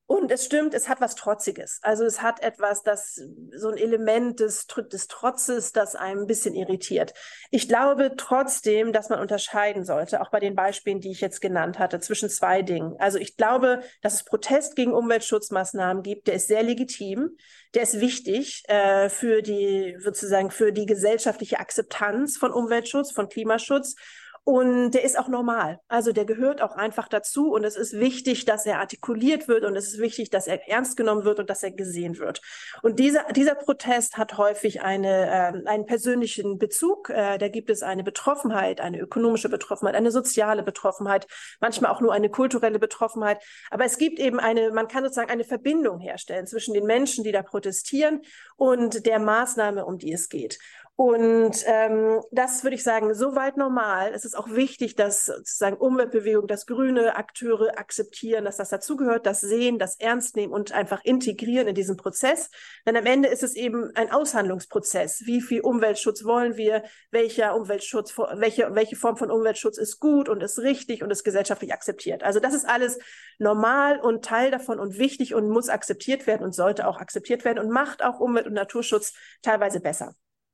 [0.05, 1.79] und es stimmt, es hat was Trotziges.
[1.81, 3.21] Also es hat etwas, das
[3.55, 7.13] so ein Element des, des Trotzes, das einem ein bisschen irritiert.
[7.51, 11.79] Ich glaube trotzdem, dass man unterscheiden sollte, auch bei den Beispielen, die ich jetzt genannt
[11.79, 12.95] hatte, zwischen zwei Dingen.
[12.99, 17.37] Also ich glaube, dass es Protest gegen Umweltschutzmaßnahmen gibt, der ist sehr legitim,
[17.73, 23.95] der ist wichtig äh, für die sozusagen für die gesellschaftliche Akzeptanz von Umweltschutz, von Klimaschutz
[24.45, 25.79] und der ist auch normal.
[25.87, 27.53] Also der gehört auch einfach dazu.
[27.53, 30.97] Und es ist wichtig, dass er artikuliert wird und es ist wichtig, dass er ernst
[30.97, 32.41] genommen wird und dass er gesehen wird.
[32.81, 37.09] Und dieser, dieser Protest hat häufig eine, äh, einen persönlichen Bezug.
[37.09, 41.25] Äh, da gibt es eine Betroffenheit, eine ökonomische Betroffenheit, eine soziale Betroffenheit,
[41.61, 43.41] manchmal auch nur eine kulturelle Betroffenheit.
[43.71, 47.31] Aber es gibt eben eine, man kann sozusagen eine Verbindung herstellen zwischen den Menschen, die
[47.31, 48.21] da protestieren
[48.57, 50.59] und der Maßnahme, um die es geht.
[50.95, 54.11] Und ähm, das würde ich sagen, soweit normal.
[54.13, 59.41] Es ist auch wichtig, dass sozusagen Umweltbewegung, dass grüne Akteure akzeptieren, dass das dazugehört, das
[59.41, 62.51] sehen, das ernst nehmen und einfach integrieren in diesen Prozess.
[62.85, 65.23] Denn am Ende ist es eben ein Aushandlungsprozess.
[65.25, 66.83] Wie viel Umweltschutz wollen wir?
[67.09, 71.73] Welcher Umweltschutz, welche, welche Form von Umweltschutz ist gut und ist richtig und ist gesellschaftlich
[71.73, 72.21] akzeptiert?
[72.21, 72.99] Also das ist alles
[73.39, 77.57] normal und Teil davon und wichtig und muss akzeptiert werden und sollte auch akzeptiert werden
[77.57, 80.13] und macht auch Umwelt- und Naturschutz teilweise besser.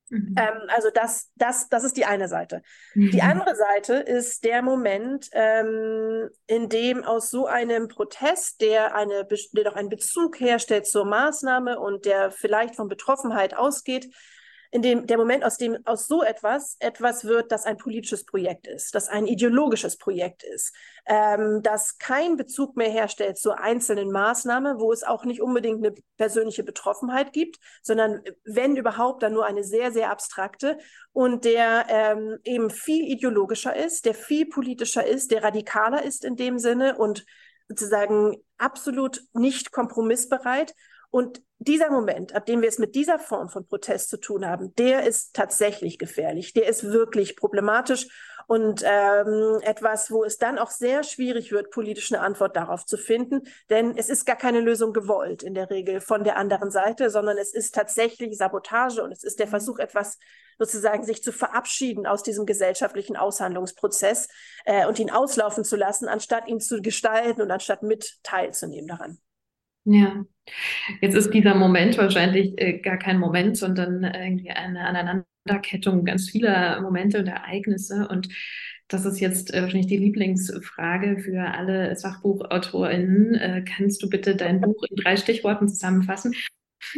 [0.09, 0.35] Mhm.
[0.37, 2.61] Ähm, also das, das, das ist die eine Seite.
[2.93, 3.11] Mhm.
[3.11, 9.27] Die andere Seite ist der Moment, ähm, in dem aus so einem Protest, der, eine,
[9.53, 14.09] der doch einen Bezug herstellt zur Maßnahme und der vielleicht von Betroffenheit ausgeht,
[14.71, 18.67] in dem der Moment, aus dem aus so etwas etwas wird, das ein politisches Projekt
[18.67, 20.75] ist, das ein ideologisches Projekt ist,
[21.07, 25.95] ähm, das keinen Bezug mehr herstellt zur einzelnen Maßnahme, wo es auch nicht unbedingt eine
[26.17, 30.77] persönliche Betroffenheit gibt, sondern wenn überhaupt dann nur eine sehr sehr abstrakte
[31.13, 36.35] und der ähm, eben viel ideologischer ist, der viel politischer ist, der radikaler ist in
[36.35, 37.25] dem Sinne und
[37.67, 40.75] sozusagen absolut nicht kompromissbereit
[41.11, 44.73] und dieser Moment, ab dem wir es mit dieser Form von Protest zu tun haben,
[44.75, 48.07] der ist tatsächlich gefährlich, der ist wirklich problematisch
[48.47, 52.97] Und ähm, etwas, wo es dann auch sehr schwierig wird, politisch eine Antwort darauf zu
[52.97, 57.11] finden, denn es ist gar keine Lösung gewollt in der Regel von der anderen Seite,
[57.11, 60.17] sondern es ist tatsächlich Sabotage und es ist der Versuch, etwas
[60.57, 64.29] sozusagen sich zu verabschieden aus diesem gesellschaftlichen Aushandlungsprozess
[64.65, 69.19] äh, und ihn auslaufen zu lassen, anstatt ihn zu gestalten und anstatt mit teilzunehmen daran.
[69.85, 70.23] Ja,
[71.01, 76.81] jetzt ist dieser Moment wahrscheinlich äh, gar kein Moment, sondern irgendwie eine Aneinanderkettung ganz vieler
[76.81, 78.07] Momente und Ereignisse.
[78.09, 78.29] Und
[78.87, 83.35] das ist jetzt äh, wahrscheinlich die Lieblingsfrage für alle SachbuchautorInnen.
[83.35, 86.35] Äh, kannst du bitte dein Buch in drei Stichworten zusammenfassen?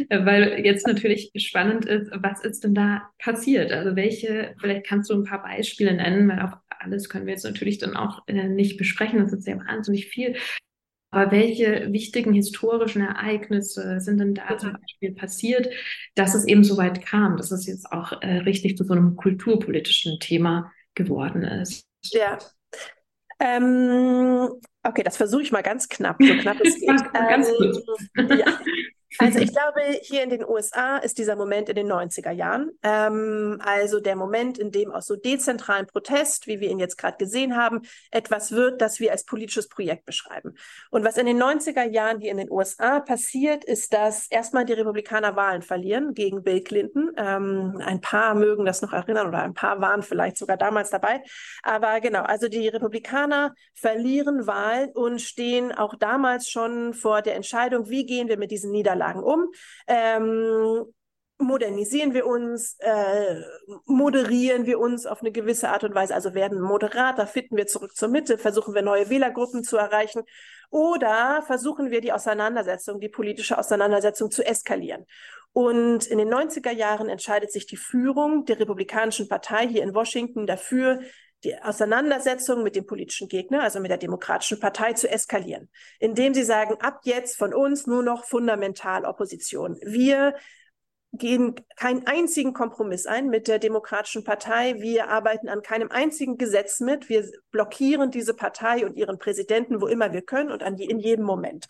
[0.08, 3.72] Äh, weil jetzt natürlich spannend ist, was ist denn da passiert?
[3.72, 7.44] Also welche, vielleicht kannst du ein paar Beispiele nennen, weil auf alles können wir jetzt
[7.44, 9.20] natürlich dann auch äh, nicht besprechen.
[9.20, 10.36] Das ist ja wahnsinnig viel.
[11.12, 15.68] Aber welche wichtigen historischen Ereignisse sind denn da zum Beispiel passiert,
[16.14, 19.14] dass es eben so weit kam, dass es jetzt auch äh, richtig zu so einem
[19.14, 21.86] kulturpolitischen Thema geworden ist?
[22.12, 22.38] Ja.
[23.38, 24.48] Ähm,
[24.82, 27.12] okay, das versuche ich mal ganz knapp, so knapp es geht.
[27.12, 27.48] ganz
[28.16, 28.51] ähm, ja.
[29.22, 32.70] Also ich glaube, hier in den USA ist dieser Moment in den 90er Jahren.
[32.82, 37.16] Ähm, also der Moment, in dem aus so dezentralen Protest, wie wir ihn jetzt gerade
[37.16, 40.54] gesehen haben, etwas wird, das wir als politisches Projekt beschreiben.
[40.90, 44.72] Und was in den 90er Jahren hier in den USA passiert, ist, dass erstmal die
[44.72, 47.12] Republikaner Wahlen verlieren gegen Bill Clinton.
[47.16, 51.22] Ähm, ein paar mögen das noch erinnern oder ein paar waren vielleicht sogar damals dabei.
[51.62, 57.88] Aber genau, also die Republikaner verlieren Wahlen und stehen auch damals schon vor der Entscheidung,
[57.88, 59.52] wie gehen wir mit diesen Niederlagen Niederlagen um.
[59.86, 60.92] Ähm,
[61.38, 63.40] modernisieren wir uns, äh,
[63.86, 67.96] moderieren wir uns auf eine gewisse Art und Weise, also werden moderater, finden wir zurück
[67.96, 70.22] zur Mitte, versuchen wir neue Wählergruppen zu erreichen
[70.70, 75.04] oder versuchen wir die Auseinandersetzung, die politische Auseinandersetzung zu eskalieren.
[75.52, 80.46] Und in den 90er Jahren entscheidet sich die Führung der Republikanischen Partei hier in Washington
[80.46, 81.00] dafür,
[81.44, 86.44] die Auseinandersetzung mit dem politischen Gegner, also mit der Demokratischen Partei, zu eskalieren, indem sie
[86.44, 89.78] sagen, ab jetzt von uns nur noch fundamental Opposition.
[89.82, 90.34] Wir
[91.12, 94.80] gehen keinen einzigen Kompromiss ein mit der Demokratischen Partei.
[94.80, 97.08] Wir arbeiten an keinem einzigen Gesetz mit.
[97.08, 100.98] Wir blockieren diese Partei und ihren Präsidenten, wo immer wir können und an die, in
[100.98, 101.66] jedem Moment.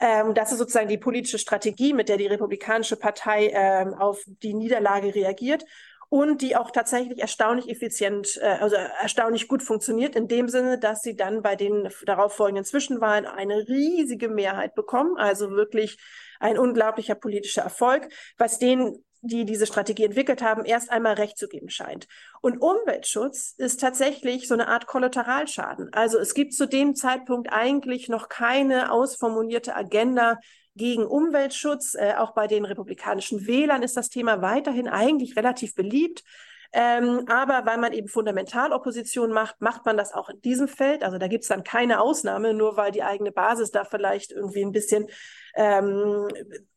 [0.00, 4.54] Ähm, das ist sozusagen die politische Strategie, mit der die Republikanische Partei ähm, auf die
[4.54, 5.64] Niederlage reagiert
[6.10, 11.02] und die auch tatsächlich erstaunlich effizient, äh, also erstaunlich gut funktioniert, in dem Sinne, dass
[11.02, 15.98] sie dann bei den darauffolgenden Zwischenwahlen eine riesige Mehrheit bekommen, also wirklich
[16.40, 21.48] ein unglaublicher politischer Erfolg, was denen die diese Strategie entwickelt haben, erst einmal recht zu
[21.48, 22.06] geben scheint.
[22.40, 25.92] Und Umweltschutz ist tatsächlich so eine Art Kollateralschaden.
[25.92, 30.38] Also es gibt zu dem Zeitpunkt eigentlich noch keine ausformulierte Agenda
[30.78, 31.94] gegen Umweltschutz.
[31.94, 36.24] Äh, auch bei den republikanischen Wählern ist das Thema weiterhin eigentlich relativ beliebt.
[36.72, 41.02] Ähm, aber weil man eben Fundamentalopposition macht, macht man das auch in diesem Feld.
[41.02, 44.62] Also da gibt es dann keine Ausnahme, nur weil die eigene Basis da vielleicht irgendwie
[44.62, 45.06] ein bisschen
[45.54, 46.28] ähm,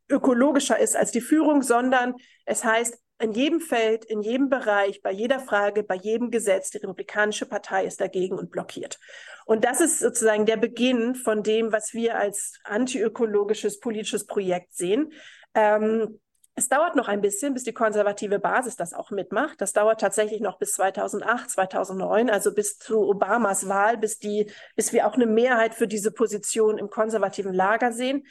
[0.09, 5.11] ökologischer ist als die Führung, sondern es heißt, in jedem Feld, in jedem Bereich, bei
[5.11, 8.99] jeder Frage, bei jedem Gesetz, die Republikanische Partei ist dagegen und blockiert.
[9.45, 15.11] Und das ist sozusagen der Beginn von dem, was wir als antiökologisches politisches Projekt sehen.
[15.53, 16.19] Ähm,
[16.55, 19.61] es dauert noch ein bisschen, bis die konservative Basis das auch mitmacht.
[19.61, 24.91] Das dauert tatsächlich noch bis 2008, 2009, also bis zu Obamas Wahl, bis die, bis
[24.91, 28.25] wir auch eine Mehrheit für diese Position im konservativen Lager sehen.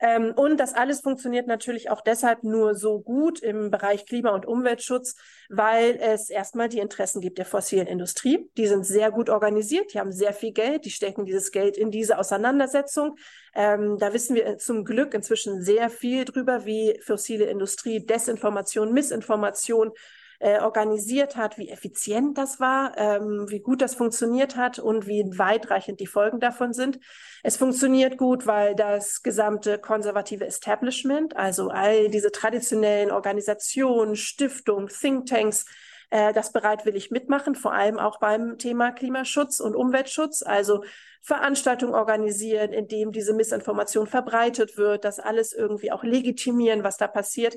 [0.00, 4.46] Ähm, und das alles funktioniert natürlich auch deshalb nur so gut im Bereich Klima- und
[4.46, 5.16] Umweltschutz,
[5.48, 8.50] weil es erstmal die Interessen gibt der fossilen Industrie.
[8.56, 11.90] Die sind sehr gut organisiert, die haben sehr viel Geld, die stecken dieses Geld in
[11.90, 13.16] diese Auseinandersetzung.
[13.54, 19.92] Ähm, da wissen wir zum Glück inzwischen sehr viel drüber, wie fossile Industrie Desinformation, Missinformation
[20.40, 25.24] äh, organisiert hat, wie effizient das war, ähm, wie gut das funktioniert hat und wie
[25.36, 26.98] weitreichend die Folgen davon sind.
[27.42, 35.66] Es funktioniert gut, weil das gesamte konservative Establishment, also all diese traditionellen Organisationen, Stiftungen, Thinktanks,
[36.10, 40.84] äh, das bereitwillig mitmachen, vor allem auch beim Thema Klimaschutz und Umweltschutz, also
[41.22, 47.08] Veranstaltungen organisieren, in dem diese Missinformation verbreitet wird, das alles irgendwie auch legitimieren, was da
[47.08, 47.56] passiert.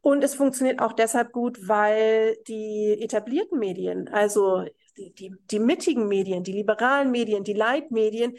[0.00, 4.64] Und es funktioniert auch deshalb gut, weil die etablierten Medien, also
[4.96, 8.36] die, die, die mittigen Medien, die liberalen Medien, die Leitmedien,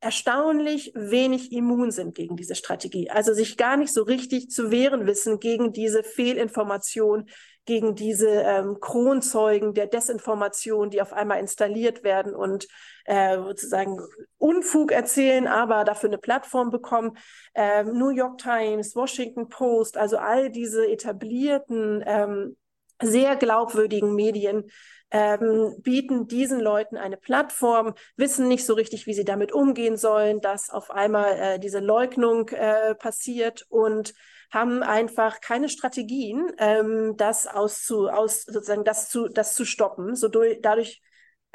[0.00, 3.10] erstaunlich wenig immun sind gegen diese Strategie.
[3.10, 7.28] Also sich gar nicht so richtig zu wehren wissen gegen diese Fehlinformation,
[7.68, 12.66] gegen diese ähm, Kronzeugen der Desinformation, die auf einmal installiert werden und
[13.04, 14.00] äh, sozusagen
[14.38, 17.18] Unfug erzählen, aber dafür eine Plattform bekommen.
[17.54, 22.56] Ähm, New York Times, Washington Post, also all diese etablierten ähm,
[23.02, 24.64] sehr glaubwürdigen Medien
[25.10, 30.40] ähm, bieten diesen Leuten eine Plattform, wissen nicht so richtig, wie sie damit umgehen sollen,
[30.40, 34.14] dass auf einmal äh, diese Leugnung äh, passiert und
[34.50, 40.16] haben einfach keine Strategien, ähm, das auszu, aus, sozusagen das zu, das zu stoppen.
[40.16, 41.02] So durch, dadurch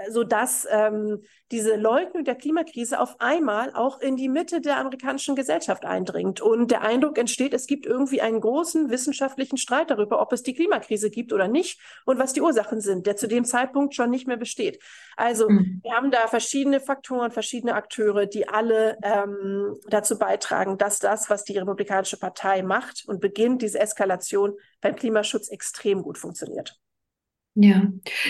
[0.10, 5.36] so dass ähm, diese Leugnung der Klimakrise auf einmal auch in die Mitte der amerikanischen
[5.36, 6.42] Gesellschaft eindringt.
[6.42, 10.56] Und der Eindruck entsteht, es gibt irgendwie einen großen wissenschaftlichen Streit darüber, ob es die
[10.56, 14.28] Klimakrise gibt oder nicht und was die Ursachen sind, der zu dem Zeitpunkt schon nicht
[14.28, 14.82] mehr besteht.
[15.16, 15.80] Also mhm.
[15.84, 21.44] wir haben da verschiedene Faktoren, verschiedene Akteure, die alle ähm, dazu beitragen, dass das, was
[21.44, 26.80] die Republikanische Partei macht und beginnt, diese Eskalation beim Klimaschutz extrem gut funktioniert.
[27.56, 27.88] Ja,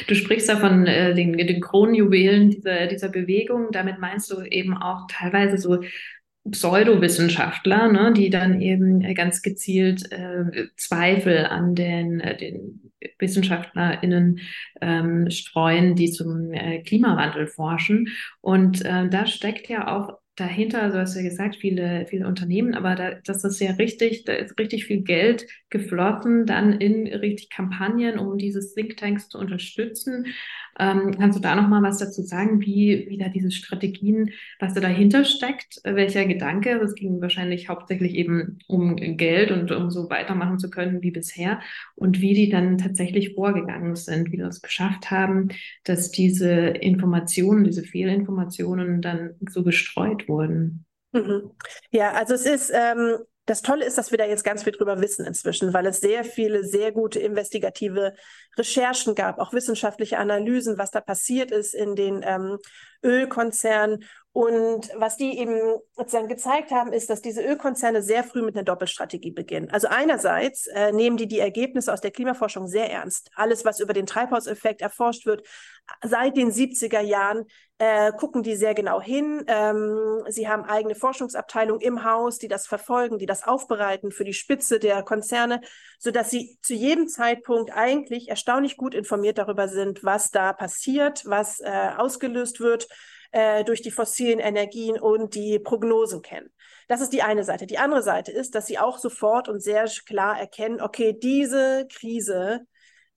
[0.07, 3.69] du sprichst da von äh, den, den Kronjuwelen dieser, dieser Bewegung.
[3.71, 5.79] Damit meinst du eben auch teilweise so
[6.49, 14.39] Pseudowissenschaftler, ne, die dann eben ganz gezielt äh, Zweifel an den, äh, den WissenschaftlerInnen
[14.81, 18.09] ähm, streuen, die zum äh, Klimawandel forschen.
[18.41, 22.73] Und äh, da steckt ja auch dahinter, also hast du ja gesagt, viele, viele Unternehmen,
[22.73, 27.49] aber da, das ist ja richtig, da ist richtig viel Geld geflossen, dann in richtig
[27.49, 30.25] Kampagnen, um dieses Thinktanks zu unterstützen.
[30.79, 34.73] Ähm, kannst du da noch mal was dazu sagen, wie, wie da diese Strategien, was
[34.73, 36.79] da dahinter steckt, welcher Gedanke?
[36.79, 41.59] Das ging wahrscheinlich hauptsächlich eben um Geld und um so weitermachen zu können wie bisher
[41.95, 45.49] und wie die dann tatsächlich vorgegangen sind, wie die das geschafft haben,
[45.83, 50.85] dass diese Informationen, diese Fehlinformationen dann so gestreut wurden.
[51.11, 51.51] Mhm.
[51.91, 55.01] Ja, also es ist ähm, das Tolle ist, dass wir da jetzt ganz viel drüber
[55.01, 58.13] wissen inzwischen, weil es sehr viele sehr gute investigative
[58.57, 62.57] Recherchen gab, auch wissenschaftliche Analysen, was da passiert ist in den ähm,
[63.03, 64.05] Ölkonzernen.
[64.33, 68.63] Und was die eben sozusagen gezeigt haben, ist, dass diese Ölkonzerne sehr früh mit einer
[68.63, 69.69] Doppelstrategie beginnen.
[69.69, 73.29] Also einerseits äh, nehmen die die Ergebnisse aus der Klimaforschung sehr ernst.
[73.35, 75.47] Alles, was über den Treibhauseffekt erforscht wird,
[76.01, 77.45] seit den 70er Jahren,
[77.77, 79.43] äh, gucken die sehr genau hin.
[79.45, 84.33] Ähm, sie haben eigene Forschungsabteilungen im Haus, die das verfolgen, die das aufbereiten für die
[84.33, 85.61] Spitze der Konzerne,
[85.99, 91.59] sodass sie zu jedem Zeitpunkt eigentlich erstaunlich gut informiert darüber sind, was da passiert, was
[91.59, 92.87] äh, ausgelöst wird
[93.33, 96.49] äh, durch die fossilen Energien und die Prognosen kennen.
[96.87, 97.65] Das ist die eine Seite.
[97.65, 102.67] Die andere Seite ist, dass sie auch sofort und sehr klar erkennen, okay, diese Krise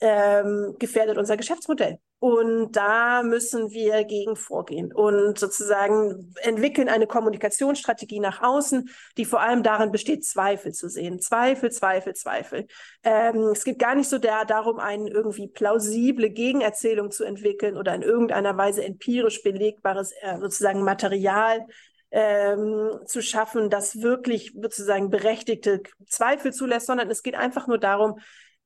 [0.00, 1.98] ähm, gefährdet unser Geschäftsmodell.
[2.18, 9.40] Und da müssen wir gegen vorgehen und sozusagen entwickeln eine Kommunikationsstrategie nach außen, die vor
[9.40, 11.20] allem darin besteht, Zweifel zu sehen.
[11.20, 12.66] Zweifel, Zweifel, Zweifel.
[13.04, 17.94] Ähm, es geht gar nicht so der, darum, eine irgendwie plausible Gegenerzählung zu entwickeln oder
[17.94, 21.66] in irgendeiner Weise empirisch belegbares äh, sozusagen Material
[22.10, 28.20] ähm, zu schaffen, das wirklich sozusagen berechtigte Zweifel zulässt, sondern es geht einfach nur darum,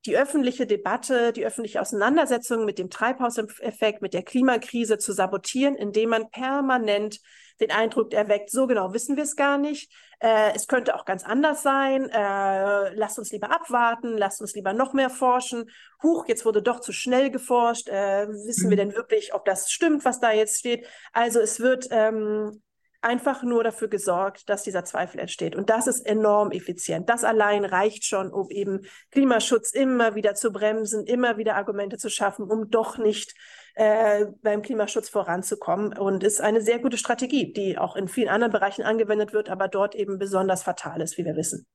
[0.07, 6.11] die öffentliche Debatte, die öffentliche Auseinandersetzung mit dem Treibhauseffekt, mit der Klimakrise zu sabotieren, indem
[6.11, 7.21] man permanent
[7.61, 9.93] den Eindruck erweckt, so genau wissen wir es gar nicht.
[10.19, 12.09] Äh, es könnte auch ganz anders sein.
[12.09, 15.71] Äh, lasst uns lieber abwarten, lasst uns lieber noch mehr forschen.
[16.03, 17.89] Huch, jetzt wurde doch zu schnell geforscht.
[17.89, 18.71] Äh, wissen mhm.
[18.71, 20.87] wir denn wirklich, ob das stimmt, was da jetzt steht?
[21.13, 22.63] Also es wird ähm,
[23.03, 25.57] einfach nur dafür gesorgt, dass dieser Zweifel entsteht.
[25.57, 27.09] Und das ist enorm effizient.
[27.09, 32.11] Das allein reicht schon, um eben Klimaschutz immer wieder zu bremsen, immer wieder Argumente zu
[32.11, 33.35] schaffen, um doch nicht
[33.75, 35.97] äh, beim Klimaschutz voranzukommen.
[35.97, 39.69] Und ist eine sehr gute Strategie, die auch in vielen anderen Bereichen angewendet wird, aber
[39.69, 41.67] dort eben besonders fatal ist, wie wir wissen.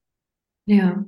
[0.68, 1.06] Ja,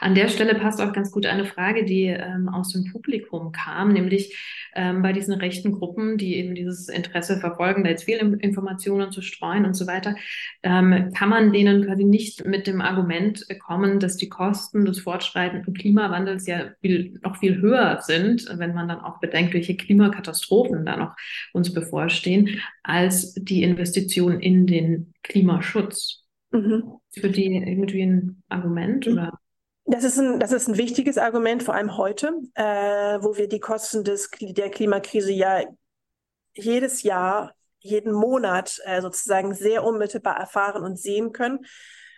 [0.00, 3.94] an der Stelle passt auch ganz gut eine Frage, die ähm, aus dem Publikum kam,
[3.94, 4.36] nämlich
[4.74, 9.22] ähm, bei diesen rechten Gruppen, die eben dieses Interesse verfolgen, da jetzt viele Informationen zu
[9.22, 10.14] streuen und so weiter,
[10.62, 15.72] ähm, kann man denen quasi nicht mit dem Argument kommen, dass die Kosten des fortschreitenden
[15.72, 20.98] Klimawandels ja viel, noch viel höher sind, wenn man dann auch bedenkt, welche Klimakatastrophen da
[20.98, 21.16] noch
[21.54, 26.27] uns bevorstehen, als die Investition in den Klimaschutz.
[26.50, 26.98] Mhm.
[27.10, 29.12] Für die irgendwie ein Argument mhm.
[29.12, 29.38] oder?
[29.90, 33.60] Das ist ein, das ist ein wichtiges Argument, vor allem heute, äh, wo wir die
[33.60, 35.62] Kosten des, der Klimakrise ja
[36.52, 41.60] jedes Jahr, jeden Monat äh, sozusagen sehr unmittelbar erfahren und sehen können.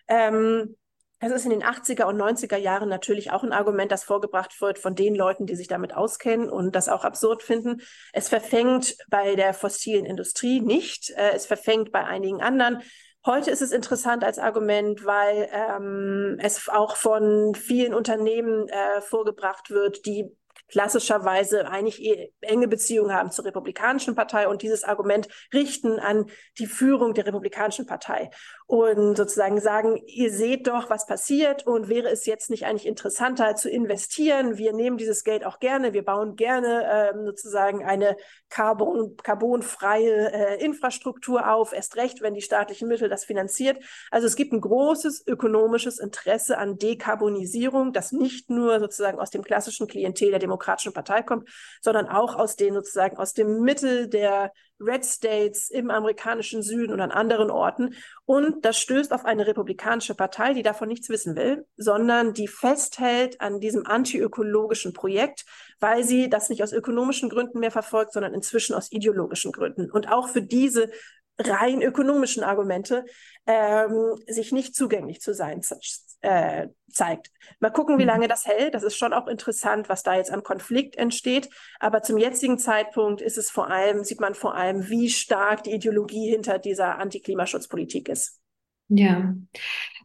[0.09, 0.77] Ähm,
[1.21, 4.79] es ist in den 80er und 90er Jahren natürlich auch ein Argument, das vorgebracht wird
[4.79, 7.83] von den Leuten, die sich damit auskennen und das auch absurd finden.
[8.15, 11.11] Es verfängt bei der fossilen Industrie nicht.
[11.11, 12.83] Äh, es verfängt bei einigen anderen.
[13.27, 19.71] Heute ist es interessant als Argument, weil ähm, es auch von vielen Unternehmen äh, vorgebracht
[19.71, 20.35] wird, die
[20.71, 26.27] klassischerweise eigentlich eh enge Beziehungen haben zur Republikanischen Partei und dieses Argument richten an
[26.59, 28.31] die Führung der Republikanischen Partei
[28.67, 33.57] und sozusagen sagen, ihr seht doch, was passiert und wäre es jetzt nicht eigentlich interessanter
[33.57, 34.59] zu investieren?
[34.59, 38.17] Wir nehmen dieses Geld auch gerne, wir bauen gerne ähm, sozusagen eine
[38.49, 43.83] Carbon, carbonfreie äh, Infrastruktur auf, erst recht, wenn die staatlichen Mittel das finanziert.
[44.13, 49.43] Also es gibt ein großes ökonomisches Interesse an Dekarbonisierung, das nicht nur sozusagen aus dem
[49.43, 51.49] klassischen Klientel der Demokratischen Partei kommt,
[51.81, 57.01] sondern auch aus den sozusagen aus dem Mittel der Red States im amerikanischen Süden und
[57.01, 57.95] an anderen Orten.
[58.25, 63.41] Und das stößt auf eine republikanische Partei, die davon nichts wissen will, sondern die festhält
[63.41, 65.45] an diesem antiökologischen Projekt,
[65.81, 69.91] weil sie das nicht aus ökonomischen Gründen mehr verfolgt, sondern inzwischen aus ideologischen Gründen.
[69.91, 70.91] Und auch für diese
[71.39, 73.05] rein ökonomischen Argumente
[73.47, 75.63] ähm, sich nicht zugänglich zu sein
[76.23, 77.31] äh, zeigt.
[77.61, 78.09] Mal gucken, wie mhm.
[78.09, 78.75] lange das hält.
[78.75, 81.49] Das ist schon auch interessant, was da jetzt am Konflikt entsteht.
[81.79, 85.73] Aber zum jetzigen Zeitpunkt ist es vor allem, sieht man vor allem, wie stark die
[85.73, 88.41] Ideologie hinter dieser Antiklimaschutzpolitik ist.
[88.89, 89.35] Ja,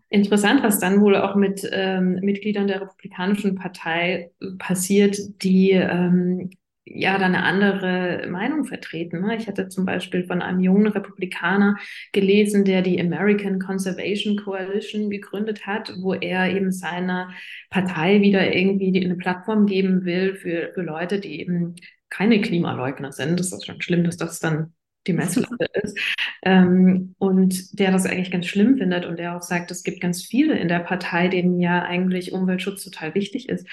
[0.10, 6.52] interessant, was dann wohl auch mit ähm, Mitgliedern der Republikanischen Partei passiert, die ähm,
[6.86, 9.22] ja da eine andere Meinung vertreten.
[9.22, 9.36] Ne?
[9.38, 11.78] Ich hatte zum Beispiel von einem jungen Republikaner
[12.12, 17.32] gelesen, der die American Conservation Coalition gegründet hat, wo er eben seiner
[17.70, 21.76] Partei wieder irgendwie eine Plattform geben will für, für Leute, die eben
[22.10, 23.40] keine Klimaleugner sind.
[23.40, 24.74] Das ist schon schlimm, dass das dann
[25.08, 25.98] die Messlatte ist.
[26.44, 30.24] Ähm, und der das eigentlich ganz schlimm findet und der auch sagt, es gibt ganz
[30.24, 33.68] viele in der Partei, denen ja eigentlich Umweltschutz total wichtig ist,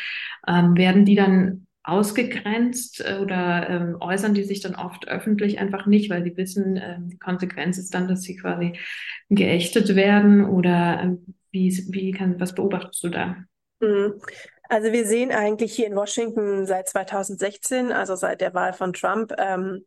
[0.47, 5.87] ähm, werden die dann ausgegrenzt äh, oder ähm, äußern die sich dann oft öffentlich einfach
[5.87, 8.79] nicht, weil sie wissen, ähm, die Konsequenz ist dann, dass sie quasi
[9.31, 13.37] geächtet werden oder ähm, wie, wie kann, was beobachtest du da?
[13.81, 14.21] Mhm.
[14.69, 19.35] Also wir sehen eigentlich hier in Washington seit 2016, also seit der Wahl von Trump,
[19.37, 19.85] ähm,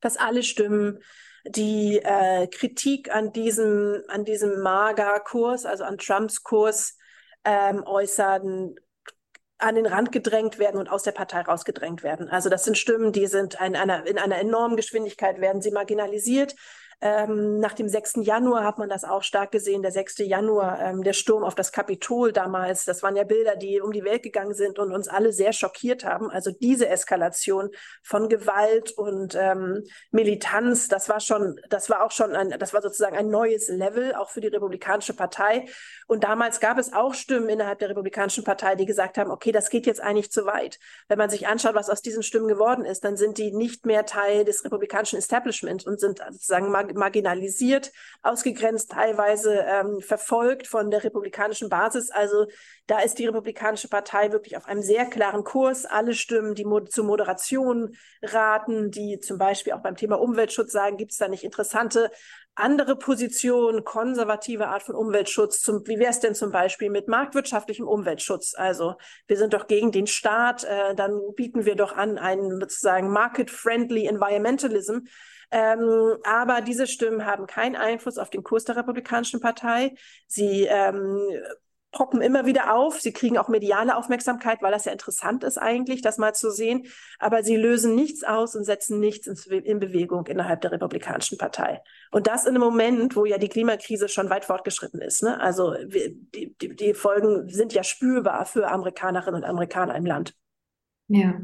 [0.00, 0.98] dass alle Stimmen
[1.46, 6.98] die äh, Kritik an diesem, an diesem MAGA-Kurs, also an Trumps Kurs,
[7.44, 8.74] ähm, äußern,
[9.60, 12.28] an den Rand gedrängt werden und aus der Partei rausgedrängt werden.
[12.28, 16.54] Also das sind Stimmen, die sind in einer, in einer enormen Geschwindigkeit, werden sie marginalisiert.
[17.02, 18.16] Ähm, nach dem 6.
[18.22, 19.80] Januar hat man das auch stark gesehen.
[19.80, 20.18] Der 6.
[20.18, 24.04] Januar, ähm, der Sturm auf das Kapitol damals, das waren ja Bilder, die um die
[24.04, 26.30] Welt gegangen sind und uns alle sehr schockiert haben.
[26.30, 27.70] Also diese Eskalation
[28.02, 32.82] von Gewalt und ähm, Militanz, das war schon, das war auch schon ein, das war
[32.82, 35.66] sozusagen ein neues Level, auch für die Republikanische Partei.
[36.06, 39.70] Und damals gab es auch Stimmen innerhalb der Republikanischen Partei, die gesagt haben, okay, das
[39.70, 40.78] geht jetzt eigentlich zu weit.
[41.08, 44.04] Wenn man sich anschaut, was aus diesen Stimmen geworden ist, dann sind die nicht mehr
[44.04, 51.68] Teil des republikanischen Establishments und sind sozusagen marginalisiert, ausgegrenzt, teilweise ähm, verfolgt von der republikanischen
[51.68, 52.10] Basis.
[52.10, 52.46] Also
[52.86, 55.86] da ist die Republikanische Partei wirklich auf einem sehr klaren Kurs.
[55.86, 60.96] Alle Stimmen, die mo zur Moderation raten, die zum Beispiel auch beim Thema Umweltschutz sagen,
[60.96, 62.10] gibt es da nicht interessante
[62.54, 67.86] andere Positionen, konservative Art von Umweltschutz, zum, wie wäre es denn zum Beispiel mit marktwirtschaftlichem
[67.86, 68.54] Umweltschutz?
[68.54, 68.94] Also
[69.26, 74.06] wir sind doch gegen den Staat, äh, dann bieten wir doch an einen sozusagen market-friendly
[74.06, 74.98] Environmentalism.
[75.50, 79.94] Ähm, aber diese Stimmen haben keinen Einfluss auf den Kurs der Republikanischen Partei.
[80.26, 81.20] Sie ähm,
[81.92, 83.00] poppen immer wieder auf.
[83.00, 86.86] Sie kriegen auch mediale Aufmerksamkeit, weil das ja interessant ist eigentlich, das mal zu sehen.
[87.18, 91.82] Aber sie lösen nichts aus und setzen nichts in, Bewegung innerhalb der Republikanischen Partei.
[92.10, 95.22] Und das in einem Moment, wo ja die Klimakrise schon weit fortgeschritten ist.
[95.22, 95.40] Ne?
[95.40, 100.34] Also die, die, die Folgen sind ja spürbar für Amerikanerinnen und Amerikaner im Land.
[101.08, 101.40] Ja.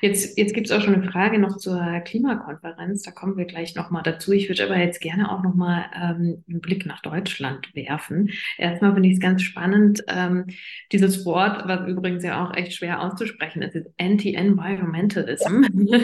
[0.00, 3.02] Jetzt, jetzt gibt es auch schon eine Frage noch zur Klimakonferenz.
[3.02, 4.32] Da kommen wir gleich nochmal dazu.
[4.32, 8.30] Ich würde aber jetzt gerne auch nochmal ähm, einen Blick nach Deutschland werfen.
[8.58, 10.46] Erstmal finde ich es ganz spannend, ähm,
[10.92, 15.64] dieses Wort, was übrigens ja auch echt schwer auszusprechen ist, ist Anti-Environmentalism.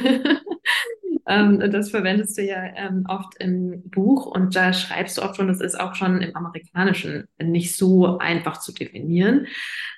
[1.26, 5.46] Ähm, das verwendest du ja ähm, oft im Buch und da schreibst du oft schon,
[5.46, 9.46] das ist auch schon im Amerikanischen nicht so einfach zu definieren.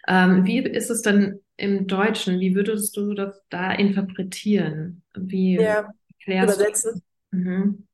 [0.06, 2.40] Ähm, wie ist es dann im Deutschen?
[2.40, 5.02] Wie würdest du das da interpretieren?
[5.14, 5.88] Wie ja,
[6.26, 7.02] übersetzen?
[7.30, 7.86] Mhm.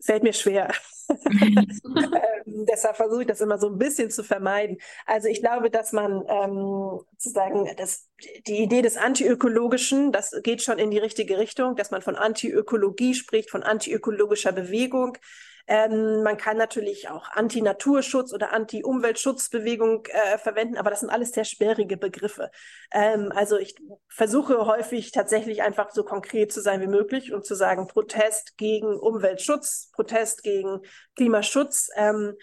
[0.00, 0.72] Fällt mir schwer.
[1.10, 4.78] ähm, deshalb versuche ich das immer so ein bisschen zu vermeiden.
[5.06, 8.08] Also ich glaube, dass man ähm, sozusagen das,
[8.46, 13.14] die Idee des Antiökologischen, das geht schon in die richtige Richtung, dass man von Antiökologie
[13.14, 15.18] spricht, von antiökologischer Bewegung.
[15.68, 21.44] Ähm, man kann natürlich auch Anti-Naturschutz oder Anti-Umweltschutzbewegung äh, verwenden, aber das sind alles sehr
[21.44, 22.50] sperrige Begriffe.
[22.90, 23.74] Ähm, also ich
[24.08, 28.98] versuche häufig tatsächlich einfach so konkret zu sein wie möglich und zu sagen, Protest gegen
[28.98, 30.80] Umweltschutz, Protest gegen
[31.16, 31.90] Klimaschutz.
[31.96, 32.34] Ähm,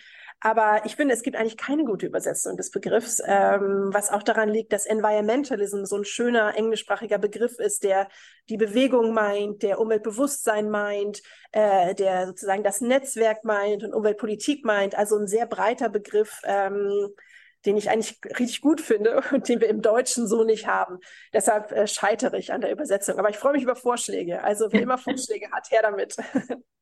[0.46, 4.48] Aber ich finde, es gibt eigentlich keine gute Übersetzung des Begriffs, ähm, was auch daran
[4.48, 8.08] liegt, dass Environmentalism so ein schöner englischsprachiger Begriff ist, der
[8.48, 14.94] die Bewegung meint, der Umweltbewusstsein meint, äh, der sozusagen das Netzwerk meint und Umweltpolitik meint.
[14.94, 16.40] Also ein sehr breiter Begriff.
[16.44, 17.10] Ähm,
[17.66, 21.00] den ich eigentlich richtig gut finde und den wir im Deutschen so nicht haben.
[21.34, 23.18] Deshalb äh, scheitere ich an der Übersetzung.
[23.18, 24.44] Aber ich freue mich über Vorschläge.
[24.44, 26.16] Also wer immer Vorschläge hat, her damit.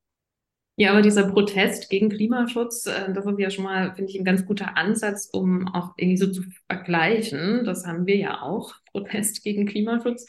[0.75, 4.25] Ja, aber dieser Protest gegen Klimaschutz, äh, das ist ja schon mal, finde ich, ein
[4.25, 7.63] ganz guter Ansatz, um auch irgendwie so zu vergleichen.
[7.63, 10.25] Das haben wir ja auch, Protest gegen Klimaschutz.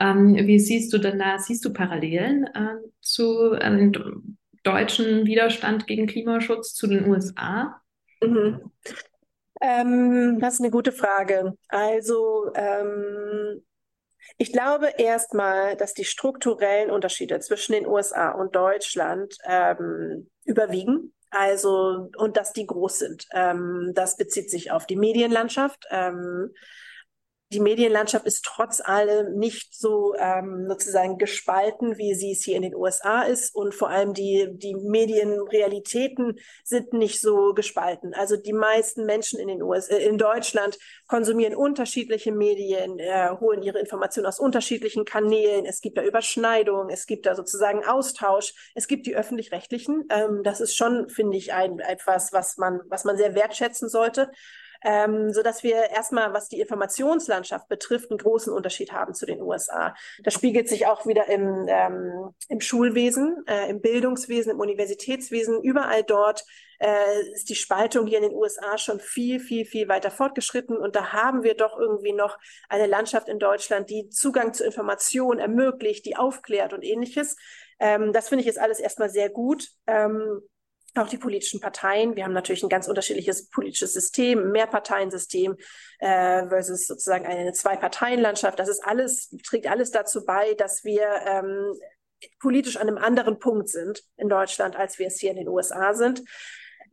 [0.00, 3.90] Ähm, wie siehst du denn da, siehst du Parallelen äh, zu äh,
[4.62, 7.80] deutschen Widerstand gegen Klimaschutz zu den USA?
[8.22, 8.70] Mhm.
[9.60, 11.54] Ähm, das ist eine gute Frage.
[11.68, 13.62] Also ähm,
[14.36, 21.12] ich glaube erstmal, dass die strukturellen Unterschiede zwischen den USA und Deutschland ähm, überwiegen.
[21.30, 23.26] Also, und dass die groß sind.
[23.34, 25.86] Ähm, das bezieht sich auf die Medienlandschaft.
[25.90, 26.54] Ähm,
[27.50, 32.62] die Medienlandschaft ist trotz allem nicht so ähm, sozusagen gespalten, wie sie es hier in
[32.62, 33.54] den USA ist.
[33.54, 38.12] Und vor allem die, die Medienrealitäten sind nicht so gespalten.
[38.12, 43.62] Also die meisten Menschen in den USA, äh, in Deutschland konsumieren unterschiedliche Medien, äh, holen
[43.62, 45.64] ihre Informationen aus unterschiedlichen Kanälen.
[45.64, 48.52] Es gibt da Überschneidungen, es gibt da sozusagen Austausch.
[48.74, 50.06] Es gibt die öffentlich-rechtlichen.
[50.10, 54.30] Ähm, das ist schon, finde ich, ein, etwas, was man, was man sehr wertschätzen sollte
[54.84, 59.42] ähm, so dass wir erstmal, was die Informationslandschaft betrifft, einen großen Unterschied haben zu den
[59.42, 59.94] USA.
[60.22, 66.02] Das spiegelt sich auch wieder im, ähm, im Schulwesen, äh, im Bildungswesen, im Universitätswesen, überall
[66.02, 66.44] dort
[66.78, 70.76] äh, ist die Spaltung hier in den USA schon viel, viel, viel weiter fortgeschritten.
[70.76, 75.40] Und da haben wir doch irgendwie noch eine Landschaft in Deutschland, die Zugang zu Informationen
[75.40, 77.36] ermöglicht, die aufklärt und ähnliches.
[77.80, 79.68] Ähm, das finde ich jetzt alles erstmal sehr gut.
[79.86, 80.40] Ähm,
[80.98, 82.16] auch die politischen Parteien.
[82.16, 85.56] Wir haben natürlich ein ganz unterschiedliches politisches System, ein Mehrparteiensystem
[85.98, 88.58] äh, versus sozusagen eine Zwei-Parteien-Landschaft.
[88.58, 91.74] Das ist alles, trägt alles dazu bei, dass wir ähm,
[92.40, 95.94] politisch an einem anderen Punkt sind in Deutschland, als wir es hier in den USA
[95.94, 96.22] sind.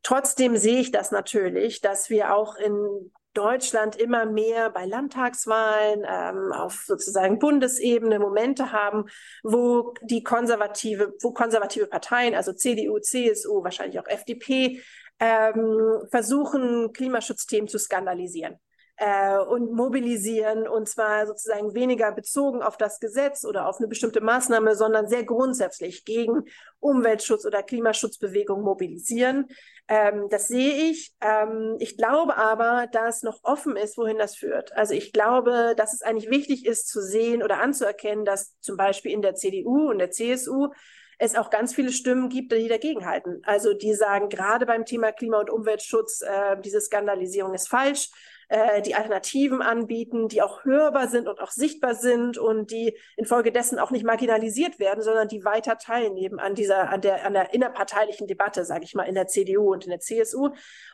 [0.03, 6.51] Trotzdem sehe ich das natürlich, dass wir auch in Deutschland immer mehr bei Landtagswahlen ähm,
[6.51, 9.05] auf sozusagen Bundesebene Momente haben,
[9.43, 14.81] wo die konservative, wo konservative Parteien, also CDU, CSU, wahrscheinlich auch FDP,
[15.19, 18.59] ähm, versuchen, Klimaschutzthemen zu skandalisieren
[18.97, 24.21] äh, und mobilisieren und zwar sozusagen weniger bezogen auf das Gesetz oder auf eine bestimmte
[24.21, 26.43] Maßnahme, sondern sehr grundsätzlich gegen
[26.79, 29.47] Umweltschutz oder Klimaschutzbewegung mobilisieren.
[29.87, 31.13] Ähm, das sehe ich.
[31.21, 34.71] Ähm, ich glaube aber, dass noch offen ist, wohin das führt.
[34.73, 39.11] Also ich glaube, dass es eigentlich wichtig ist zu sehen oder anzuerkennen, dass zum Beispiel
[39.11, 40.69] in der CDU und der CSU
[41.17, 43.41] es auch ganz viele Stimmen gibt, die dagegenhalten.
[43.43, 48.09] Also die sagen, gerade beim Thema Klima- und Umweltschutz, äh, diese Skandalisierung ist falsch
[48.49, 53.79] äh, die Alternativen anbieten, die auch hörbar sind und auch sichtbar sind und die infolgedessen
[53.79, 58.27] auch nicht marginalisiert werden, sondern die weiter teilnehmen an dieser, an der, an der innerparteilichen
[58.27, 60.49] Debatte, sage ich mal, in der CDU und in der CSU.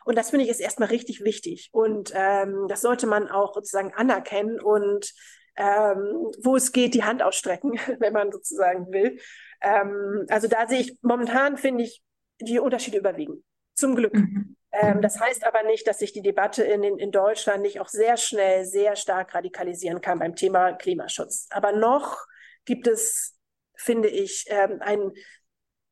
[0.05, 1.69] Und das finde ich ist erstmal richtig wichtig.
[1.71, 5.13] Und ähm, das sollte man auch sozusagen anerkennen und
[5.57, 9.19] ähm, wo es geht, die Hand ausstrecken, wenn man sozusagen will.
[9.61, 12.01] Ähm, also da sehe ich momentan, finde ich,
[12.39, 13.43] die Unterschiede überwiegen.
[13.75, 14.13] Zum Glück.
[14.13, 14.55] Mhm.
[14.71, 18.17] Ähm, das heißt aber nicht, dass sich die Debatte in, in, Deutschland nicht auch sehr
[18.17, 21.47] schnell, sehr stark radikalisieren kann beim Thema Klimaschutz.
[21.49, 22.17] Aber noch
[22.65, 23.37] gibt es,
[23.75, 25.11] finde ich, ähm, ein,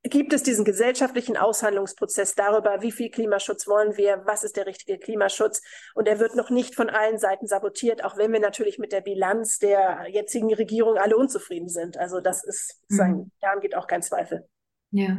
[0.03, 4.97] gibt es diesen gesellschaftlichen Aushandlungsprozess darüber, wie viel Klimaschutz wollen wir, was ist der richtige
[4.97, 5.61] Klimaschutz.
[5.93, 9.01] Und er wird noch nicht von allen Seiten sabotiert, auch wenn wir natürlich mit der
[9.01, 11.97] Bilanz der jetzigen Regierung alle unzufrieden sind.
[11.97, 13.31] Also das ist, mhm.
[13.41, 14.47] daran geht auch kein Zweifel.
[14.91, 15.17] Ja.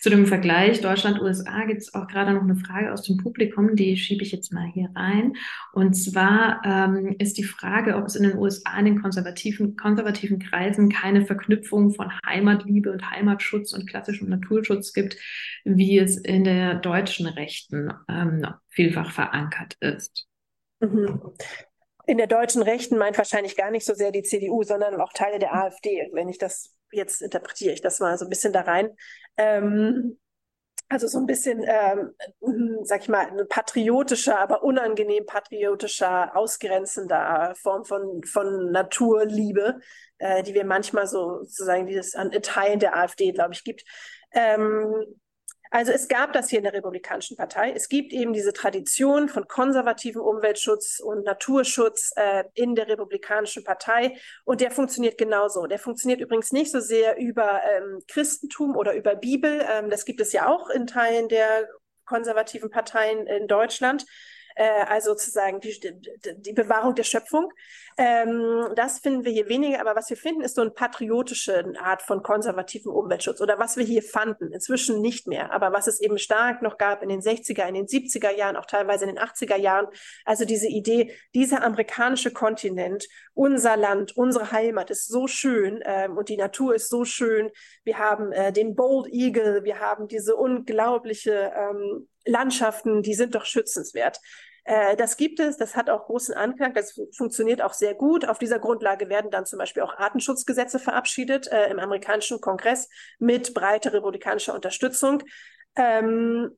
[0.00, 3.96] Zu dem Vergleich Deutschland-USA gibt es auch gerade noch eine Frage aus dem Publikum, die
[3.96, 5.34] schiebe ich jetzt mal hier rein.
[5.72, 10.38] Und zwar ähm, ist die Frage, ob es in den USA in den konservativen, konservativen
[10.38, 15.16] Kreisen keine Verknüpfung von Heimatliebe und Heimatschutz und klassischem Naturschutz gibt,
[15.64, 20.28] wie es in der deutschen Rechten ähm, vielfach verankert ist.
[20.78, 21.20] Mhm.
[22.06, 25.38] In der deutschen Rechten meint wahrscheinlich gar nicht so sehr die CDU, sondern auch Teile
[25.38, 28.90] der AfD, wenn ich das jetzt interpretiere ich das mal so ein bisschen da rein.
[29.36, 30.18] Ähm,
[30.88, 32.14] also so ein bisschen, ähm,
[32.84, 39.80] sag ich mal, ein patriotischer, aber unangenehm patriotischer, ausgrenzender Form von, von Naturliebe,
[40.18, 43.84] äh, die wir manchmal so sozusagen dieses an Teilen der AfD, glaube ich, gibt.
[44.32, 44.94] Ähm,
[45.74, 47.72] also es gab das hier in der Republikanischen Partei.
[47.72, 54.16] Es gibt eben diese Tradition von konservativem Umweltschutz und Naturschutz äh, in der Republikanischen Partei
[54.44, 55.66] und der funktioniert genauso.
[55.66, 59.66] Der funktioniert übrigens nicht so sehr über ähm, Christentum oder über Bibel.
[59.68, 61.68] Ähm, das gibt es ja auch in Teilen der
[62.04, 64.06] konservativen Parteien in Deutschland
[64.54, 65.74] äh, also sozusagen die,
[66.38, 67.52] die Bewahrung der Schöpfung.
[67.96, 72.02] Ähm, das finden wir hier weniger, aber was wir finden, ist so eine patriotische Art
[72.02, 76.18] von konservativen Umweltschutz oder was wir hier fanden, inzwischen nicht mehr, aber was es eben
[76.18, 79.56] stark noch gab in den 60er, in den 70er Jahren, auch teilweise in den 80er
[79.56, 79.86] Jahren.
[80.24, 86.28] Also diese Idee, dieser amerikanische Kontinent, unser Land, unsere Heimat ist so schön ähm, und
[86.28, 87.50] die Natur ist so schön.
[87.84, 93.44] Wir haben äh, den Bold Eagle, wir haben diese unglaubliche ähm, Landschaften, die sind doch
[93.44, 94.20] schützenswert.
[94.64, 98.26] Äh, das gibt es, das hat auch großen Anklang, das funktioniert auch sehr gut.
[98.26, 103.54] Auf dieser Grundlage werden dann zum Beispiel auch Artenschutzgesetze verabschiedet äh, im amerikanischen Kongress mit
[103.54, 105.22] breiter republikanischer Unterstützung.
[105.76, 106.56] Ähm,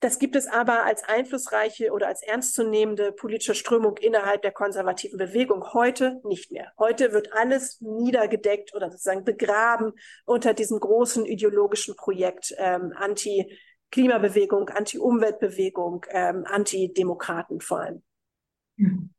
[0.00, 5.72] das gibt es aber als einflussreiche oder als ernstzunehmende politische Strömung innerhalb der konservativen Bewegung
[5.74, 6.72] heute nicht mehr.
[6.76, 9.92] Heute wird alles niedergedeckt oder sozusagen begraben
[10.24, 13.56] unter diesem großen ideologischen Projekt ähm, anti
[13.92, 18.02] Klimabewegung, Anti-Umweltbewegung, ähm, Anti-Demokraten vor allem.
[18.76, 19.10] Mhm.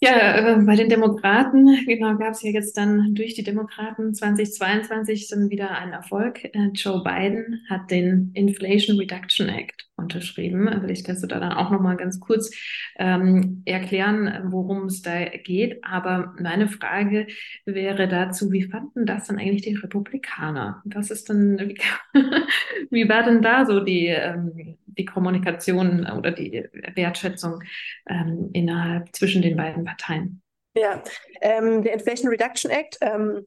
[0.00, 5.26] Ja, äh, bei den Demokraten, genau, gab es ja jetzt dann durch die Demokraten 2022
[5.26, 6.44] dann wieder einen Erfolg.
[6.44, 10.70] Äh, Joe Biden hat den Inflation Reduction Act unterschrieben.
[10.80, 12.50] Vielleicht kannst du da dann auch nochmal ganz kurz
[12.96, 15.84] ähm, erklären, worum es da geht.
[15.84, 17.26] Aber meine Frage
[17.64, 20.80] wäre dazu, wie fanden das dann eigentlich die Republikaner?
[20.84, 21.78] Was ist denn, wie,
[22.90, 27.62] wie war denn da so die, ähm, die Kommunikation oder die Wertschätzung
[28.08, 30.42] ähm, innerhalb zwischen den beiden Parteien?
[30.74, 31.02] Ja,
[31.40, 33.46] ähm, der Inflation Reduction Act, ähm,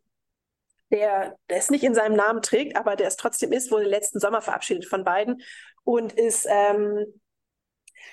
[0.91, 4.19] der, der es nicht in seinem Namen trägt, aber der es trotzdem ist, wurde letzten
[4.19, 5.41] Sommer verabschiedet von beiden
[5.83, 7.05] und ist, ähm,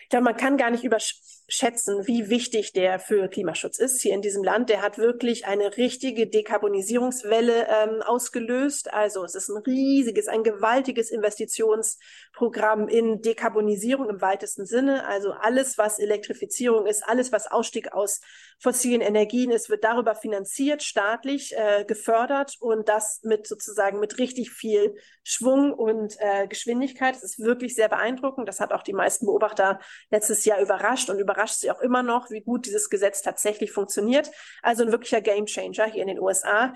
[0.03, 4.22] ich glaube, man kann gar nicht überschätzen, wie wichtig der für Klimaschutz ist hier in
[4.22, 4.70] diesem Land.
[4.70, 8.93] Der hat wirklich eine richtige Dekarbonisierungswelle ähm, ausgelöst.
[8.93, 15.07] Also es ist ein riesiges, ein gewaltiges Investitionsprogramm in Dekarbonisierung im weitesten Sinne.
[15.07, 18.20] Also alles, was Elektrifizierung ist, alles, was Ausstieg aus
[18.61, 24.51] fossilen Energien ist, wird darüber finanziert, staatlich äh, gefördert und das mit sozusagen mit richtig
[24.51, 27.14] viel Schwung und äh, Geschwindigkeit.
[27.14, 28.49] Das ist wirklich sehr beeindruckend.
[28.49, 29.77] Das hat auch die meisten Beobachter
[30.10, 34.30] letztes Jahr überrascht und überrascht sie auch immer noch, wie gut dieses Gesetz tatsächlich funktioniert.
[34.62, 36.74] Also ein wirklicher Gamechanger hier in den USA.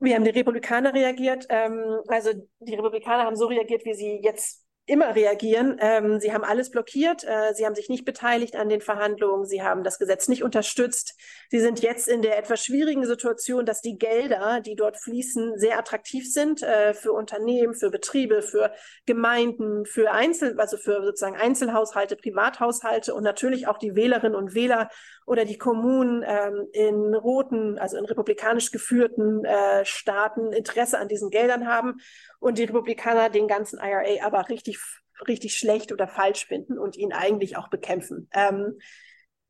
[0.00, 1.46] Wie haben die Republikaner reagiert?
[1.48, 5.76] Ähm, also die Republikaner haben so reagiert, wie sie jetzt immer reagieren.
[5.80, 7.22] Ähm, sie haben alles blockiert.
[7.24, 9.46] Äh, sie haben sich nicht beteiligt an den Verhandlungen.
[9.46, 11.14] Sie haben das Gesetz nicht unterstützt.
[11.50, 15.78] Sie sind jetzt in der etwas schwierigen Situation, dass die Gelder, die dort fließen, sehr
[15.78, 18.72] attraktiv sind äh, für Unternehmen, für Betriebe, für
[19.06, 24.88] Gemeinden, für Einzel, also für sozusagen Einzelhaushalte, Privathaushalte und natürlich auch die Wählerinnen und Wähler
[25.26, 31.30] oder die Kommunen ähm, in roten, also in republikanisch geführten äh, Staaten Interesse an diesen
[31.30, 32.00] Geldern haben
[32.40, 34.71] und die Republikaner den ganzen IRA aber richtig,
[35.26, 38.28] richtig schlecht oder falsch finden und ihn eigentlich auch bekämpfen.
[38.32, 38.78] Ähm,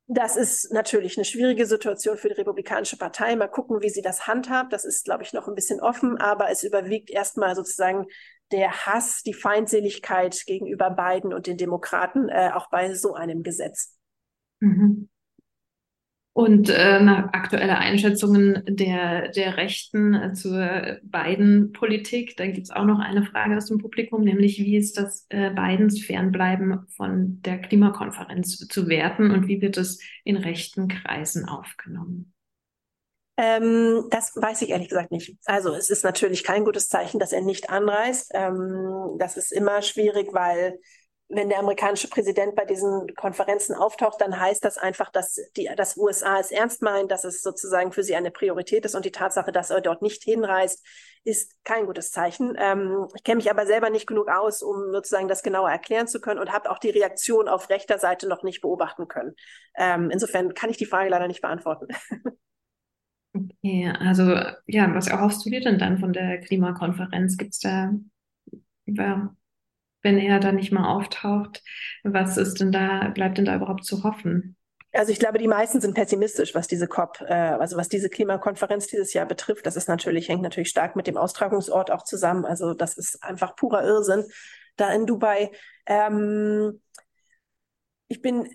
[0.07, 3.35] das ist natürlich eine schwierige Situation für die Republikanische Partei.
[3.35, 4.73] Mal gucken, wie sie das handhabt.
[4.73, 8.07] Das ist, glaube ich, noch ein bisschen offen, aber es überwiegt erstmal sozusagen
[8.51, 13.97] der Hass, die Feindseligkeit gegenüber Biden und den Demokraten, äh, auch bei so einem Gesetz.
[14.59, 15.09] Mhm.
[16.35, 22.85] Und äh, nach aktuelle Einschätzungen der, der Rechten äh, zur Biden-Politik, da gibt es auch
[22.85, 27.59] noch eine Frage aus dem Publikum, nämlich wie ist das äh, Bidens Fernbleiben von der
[27.59, 32.33] Klimakonferenz zu werten und wie wird es in rechten Kreisen aufgenommen?
[33.37, 35.35] Ähm, das weiß ich ehrlich gesagt nicht.
[35.45, 38.31] Also es ist natürlich kein gutes Zeichen, dass er nicht anreist.
[38.33, 40.79] Ähm, das ist immer schwierig, weil
[41.29, 45.97] wenn der amerikanische Präsident bei diesen Konferenzen auftaucht, dann heißt das einfach, dass die, das
[45.97, 49.51] USA es ernst meint, dass es sozusagen für sie eine Priorität ist und die Tatsache,
[49.51, 50.85] dass er dort nicht hinreist,
[51.23, 52.55] ist kein gutes Zeichen.
[52.59, 56.19] Ähm, ich kenne mich aber selber nicht genug aus, um sozusagen das genauer erklären zu
[56.19, 59.33] können und habe auch die Reaktion auf rechter Seite noch nicht beobachten können.
[59.75, 61.87] Ähm, insofern kann ich die Frage leider nicht beantworten.
[63.35, 64.35] Okay, also
[64.67, 67.35] ja, was erhoffst du dir denn dann von der Klimakonferenz?
[67.35, 67.91] Gibt es da
[68.85, 69.35] ja,
[70.03, 71.63] wenn er da nicht mal auftaucht,
[72.03, 74.55] was ist denn da, bleibt denn da überhaupt zu hoffen?
[74.91, 78.87] Also ich glaube, die meisten sind pessimistisch, was diese COP, äh, also was diese Klimakonferenz
[78.87, 79.65] dieses Jahr betrifft.
[79.65, 82.45] Das ist natürlich, hängt natürlich stark mit dem Austragungsort auch zusammen.
[82.45, 84.25] Also das ist einfach purer Irrsinn
[84.75, 85.51] da in Dubai.
[85.87, 86.79] Ähm,
[88.07, 88.47] ich bin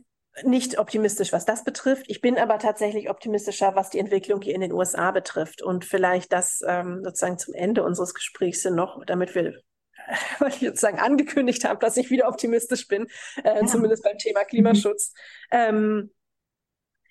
[0.45, 2.05] nicht optimistisch, was das betrifft.
[2.07, 5.63] Ich bin aber tatsächlich optimistischer, was die Entwicklung hier in den USA betrifft.
[5.63, 9.61] Und vielleicht das ähm, sozusagen zum Ende unseres Gesprächs noch, damit wir
[10.39, 13.07] weil ich jetzt sagen, angekündigt habe, dass ich wieder optimistisch bin,
[13.45, 13.67] äh, ja.
[13.67, 15.13] zumindest beim Thema Klimaschutz.
[15.53, 15.59] Mhm.
[15.59, 16.11] Ähm,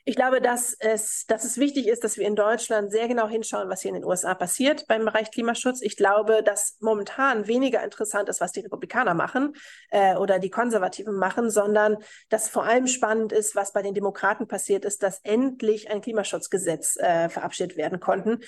[0.10, 3.68] Ich glaube, dass es, dass es wichtig ist, dass wir in Deutschland sehr genau hinschauen,
[3.68, 5.82] was hier in den USA passiert beim Bereich Klimaschutz.
[5.82, 9.52] Ich glaube, dass momentan weniger interessant ist, was die Republikaner machen
[9.90, 11.98] äh, oder die Konservativen machen, sondern
[12.30, 16.96] dass vor allem spannend ist, was bei den Demokraten passiert ist, dass endlich ein Klimaschutzgesetz
[16.96, 18.40] äh, verabschiedet werden konnten.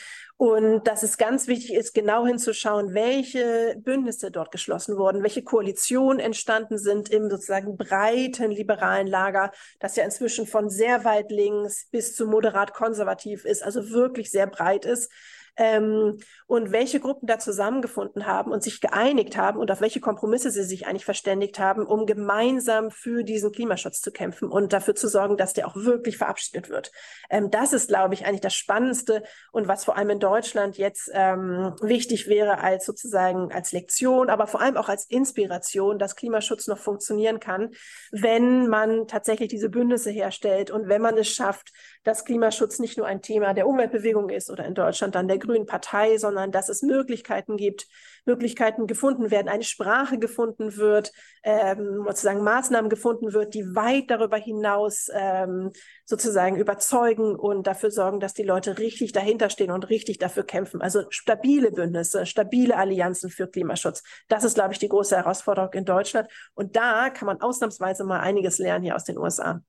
[0.41, 6.21] Und dass es ganz wichtig ist, genau hinzuschauen, welche Bündnisse dort geschlossen wurden, welche Koalitionen
[6.21, 12.15] entstanden sind im sozusagen breiten liberalen Lager, das ja inzwischen von sehr weit links bis
[12.15, 15.11] zu moderat konservativ ist, also wirklich sehr breit ist
[15.57, 20.51] ähm, und welche Gruppen da zusammengefunden haben und sich geeinigt haben und auf welche Kompromisse
[20.51, 25.07] sie sich eigentlich verständigt haben, um gemeinsam für diesen Klimaschutz zu kämpfen und dafür zu
[25.07, 26.91] sorgen, dass der auch wirklich verabschiedet wird.
[27.29, 31.09] Ähm, das ist, glaube ich, eigentlich das Spannendste und was vor allem in Deutschland jetzt
[31.13, 36.67] ähm, wichtig wäre als sozusagen als Lektion, aber vor allem auch als Inspiration, dass Klimaschutz
[36.67, 37.71] noch funktionieren kann,
[38.11, 41.71] wenn man tatsächlich diese Bündnisse herstellt und wenn man es schafft,
[42.03, 45.65] dass Klimaschutz nicht nur ein Thema der Umweltbewegung ist oder in Deutschland dann der Grünen
[45.65, 47.87] Partei, sondern dass es Möglichkeiten gibt,
[48.25, 51.11] Möglichkeiten gefunden werden, eine Sprache gefunden wird,
[51.43, 55.71] ähm, sozusagen Maßnahmen gefunden wird, die weit darüber hinaus ähm,
[56.05, 60.81] sozusagen überzeugen und dafür sorgen, dass die Leute richtig dahinter stehen und richtig dafür kämpfen.
[60.81, 64.03] Also stabile Bündnisse, stabile Allianzen für Klimaschutz.
[64.27, 66.29] Das ist, glaube ich, die große Herausforderung in Deutschland.
[66.53, 69.61] Und da kann man ausnahmsweise mal einiges lernen hier aus den USA.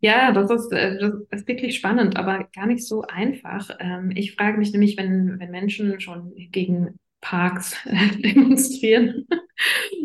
[0.00, 3.70] Ja, das ist, äh, das ist wirklich spannend, aber gar nicht so einfach.
[3.80, 7.76] Ähm, ich frage mich nämlich, wenn, wenn Menschen schon gegen Parks
[8.18, 9.26] demonstrieren.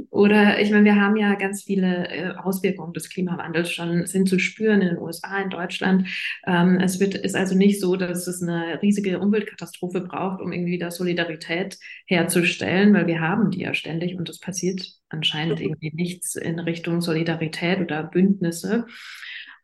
[0.10, 4.40] Oder ich meine, wir haben ja ganz viele äh, Auswirkungen des Klimawandels schon sind zu
[4.40, 6.08] spüren in den USA, in Deutschland.
[6.46, 10.78] Ähm, es wird, ist also nicht so, dass es eine riesige Umweltkatastrophe braucht, um irgendwie
[10.80, 16.36] da Solidarität herzustellen, weil wir haben die ja ständig und es passiert anscheinend irgendwie nichts
[16.36, 18.86] in Richtung Solidarität oder Bündnisse.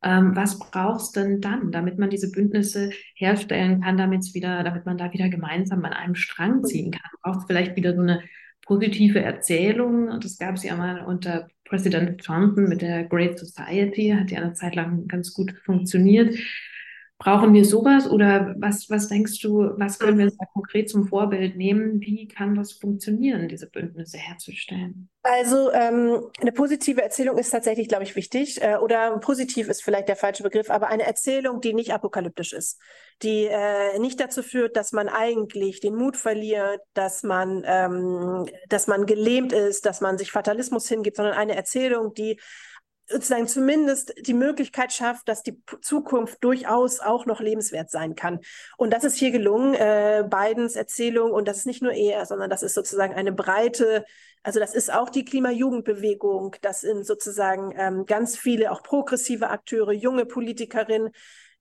[0.01, 4.97] Ähm, was brauchst denn dann, damit man diese Bündnisse herstellen kann, damit wieder, damit man
[4.97, 7.11] da wieder gemeinsam an einem Strang ziehen kann?
[7.21, 8.23] Braucht es vielleicht wieder so eine
[8.65, 10.19] positive Erzählung?
[10.21, 14.53] Das gab es ja mal unter Präsident Trump mit der Great Society, hat ja eine
[14.53, 16.35] Zeit lang ganz gut funktioniert.
[17.21, 21.57] Brauchen wir sowas oder was, was denkst du, was können wir da konkret zum Vorbild
[21.57, 21.99] nehmen?
[21.99, 25.09] Wie kann das funktionieren, diese Bündnisse herzustellen?
[25.21, 28.61] Also ähm, eine positive Erzählung ist tatsächlich, glaube ich, wichtig.
[28.61, 32.79] Äh, oder positiv ist vielleicht der falsche Begriff, aber eine Erzählung, die nicht apokalyptisch ist,
[33.21, 38.87] die äh, nicht dazu führt, dass man eigentlich den Mut verliert, dass man, ähm, dass
[38.87, 42.39] man gelähmt ist, dass man sich Fatalismus hingibt, sondern eine Erzählung, die
[43.09, 48.39] sozusagen zumindest die Möglichkeit schafft, dass die Zukunft durchaus auch noch lebenswert sein kann.
[48.77, 52.49] Und das ist hier gelungen, äh, Bidens Erzählung, und das ist nicht nur er, sondern
[52.49, 54.05] das ist sozusagen eine breite,
[54.43, 59.91] also das ist auch die Klimajugendbewegung, das sind sozusagen ähm, ganz viele auch progressive Akteure,
[59.91, 61.11] junge Politikerinnen,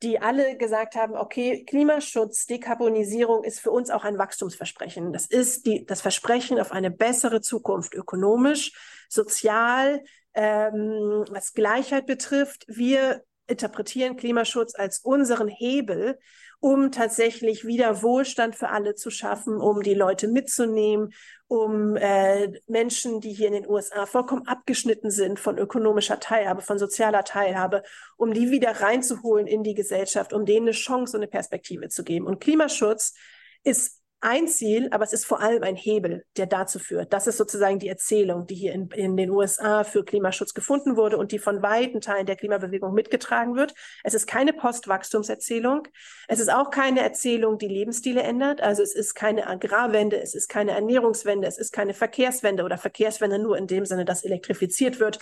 [0.03, 5.13] die alle gesagt haben, okay, Klimaschutz, Dekarbonisierung ist für uns auch ein Wachstumsversprechen.
[5.13, 8.73] Das ist die, das Versprechen auf eine bessere Zukunft, ökonomisch,
[9.09, 10.05] sozial,
[10.35, 12.65] ähm, was Gleichheit betrifft.
[12.69, 16.19] Wir interpretieren Klimaschutz als unseren Hebel,
[16.61, 21.13] um tatsächlich wieder Wohlstand für alle zu schaffen, um die Leute mitzunehmen,
[21.47, 26.79] um äh, Menschen, die hier in den USA vollkommen abgeschnitten sind von ökonomischer Teilhabe, von
[26.79, 27.83] sozialer Teilhabe,
[28.17, 32.05] um die wieder reinzuholen in die Gesellschaft, um denen eine Chance und eine Perspektive zu
[32.05, 32.27] geben.
[32.27, 33.15] Und Klimaschutz
[33.63, 37.13] ist ein Ziel, aber es ist vor allem ein Hebel, der dazu führt.
[37.13, 41.17] Das ist sozusagen die Erzählung, die hier in, in den USA für Klimaschutz gefunden wurde
[41.19, 43.75] und die von weiten Teilen der Klimabewegung mitgetragen wird.
[44.03, 45.87] Es ist keine Postwachstumserzählung.
[46.27, 48.61] Es ist auch keine Erzählung, die Lebensstile ändert.
[48.61, 53.39] Also es ist keine Agrarwende, es ist keine Ernährungswende, es ist keine Verkehrswende oder Verkehrswende
[53.39, 55.21] nur in dem Sinne, dass elektrifiziert wird,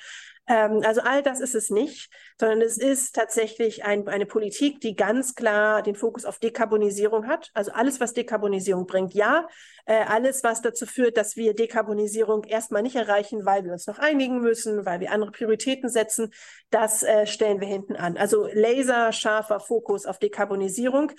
[0.49, 4.95] ähm, also all das ist es nicht, sondern es ist tatsächlich ein, eine Politik, die
[4.95, 7.51] ganz klar den Fokus auf Dekarbonisierung hat.
[7.55, 9.49] Also alles, was Dekarbonisierung bringt, ja.
[9.87, 13.99] Äh, alles, was dazu führt, dass wir Dekarbonisierung erstmal nicht erreichen, weil wir uns noch
[13.99, 16.33] einigen müssen, weil wir andere Prioritäten setzen,
[16.71, 18.17] das äh, stellen wir hinten an.
[18.17, 21.13] Also laserscharfer Fokus auf Dekarbonisierung.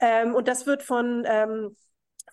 [0.00, 1.76] Ähm, und das wird von ähm,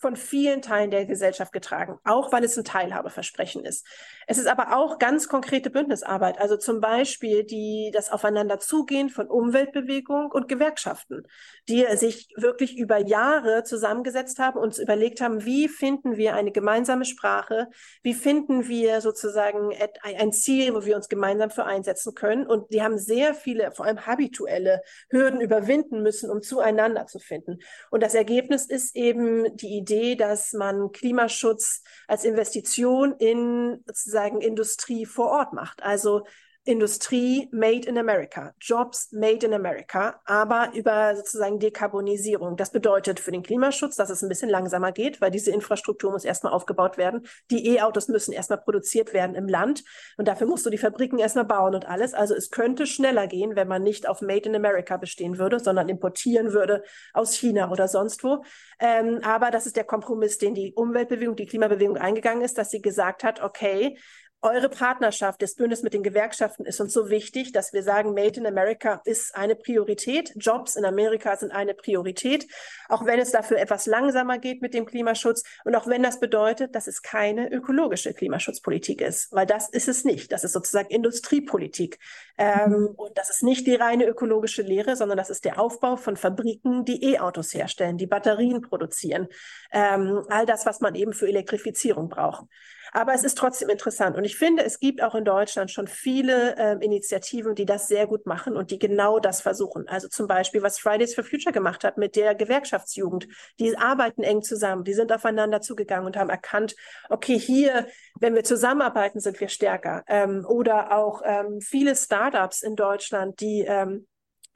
[0.01, 3.85] von vielen Teilen der Gesellschaft getragen, auch weil es ein Teilhabeversprechen ist.
[4.25, 10.31] Es ist aber auch ganz konkrete Bündnisarbeit, also zum Beispiel die, das Aufeinanderzugehen von Umweltbewegung
[10.31, 11.27] und Gewerkschaften,
[11.69, 17.05] die sich wirklich über Jahre zusammengesetzt haben und überlegt haben, wie finden wir eine gemeinsame
[17.05, 17.67] Sprache,
[18.01, 19.71] wie finden wir sozusagen
[20.01, 22.47] ein Ziel, wo wir uns gemeinsam für einsetzen können.
[22.47, 27.59] Und die haben sehr viele, vor allem habituelle Hürden überwinden müssen, um zueinander zu finden.
[27.91, 34.41] Und das Ergebnis ist eben die Idee, Idee, dass man Klimaschutz als Investition in sozusagen
[34.41, 35.83] Industrie vor Ort macht.
[35.83, 36.25] Also
[36.63, 42.55] Industrie made in America, Jobs made in America, aber über sozusagen Dekarbonisierung.
[42.55, 46.23] Das bedeutet für den Klimaschutz, dass es ein bisschen langsamer geht, weil diese Infrastruktur muss
[46.23, 47.25] erstmal aufgebaut werden.
[47.49, 49.83] Die E-Autos müssen erstmal produziert werden im Land
[50.17, 52.13] und dafür musst du die Fabriken erstmal bauen und alles.
[52.13, 55.89] Also es könnte schneller gehen, wenn man nicht auf Made in America bestehen würde, sondern
[55.89, 56.83] importieren würde
[57.13, 58.43] aus China oder sonst wo.
[58.79, 62.83] Ähm, aber das ist der Kompromiss, den die Umweltbewegung, die Klimabewegung eingegangen ist, dass sie
[62.83, 63.97] gesagt hat, okay,
[64.41, 68.39] eure Partnerschaft, das Bündnis mit den Gewerkschaften ist uns so wichtig, dass wir sagen, Made
[68.39, 70.33] in America ist eine Priorität.
[70.35, 72.47] Jobs in Amerika sind eine Priorität,
[72.89, 76.75] auch wenn es dafür etwas langsamer geht mit dem Klimaschutz und auch wenn das bedeutet,
[76.75, 80.31] dass es keine ökologische Klimaschutzpolitik ist, weil das ist es nicht.
[80.31, 81.99] Das ist sozusagen Industriepolitik.
[82.37, 82.87] Ähm, mhm.
[82.95, 86.85] und das ist nicht die reine ökologische Lehre, sondern das ist der Aufbau von Fabriken,
[86.85, 89.27] die E-Autos herstellen, die Batterien produzieren.
[89.71, 92.45] Ähm, all das, was man eben für Elektrifizierung braucht.
[92.91, 94.17] Aber es ist trotzdem interessant.
[94.17, 98.05] Und ich finde, es gibt auch in Deutschland schon viele äh, Initiativen, die das sehr
[98.07, 99.87] gut machen und die genau das versuchen.
[99.87, 103.27] Also zum Beispiel, was Fridays for Future gemacht hat mit der Gewerkschaftsjugend.
[103.59, 106.75] Die arbeiten eng zusammen, die sind aufeinander zugegangen und haben erkannt,
[107.09, 107.87] okay, hier,
[108.19, 110.03] wenn wir zusammenarbeiten, sind wir stärker.
[110.07, 114.07] Ähm, oder auch ähm, viele Startups in Deutschland, die ähm,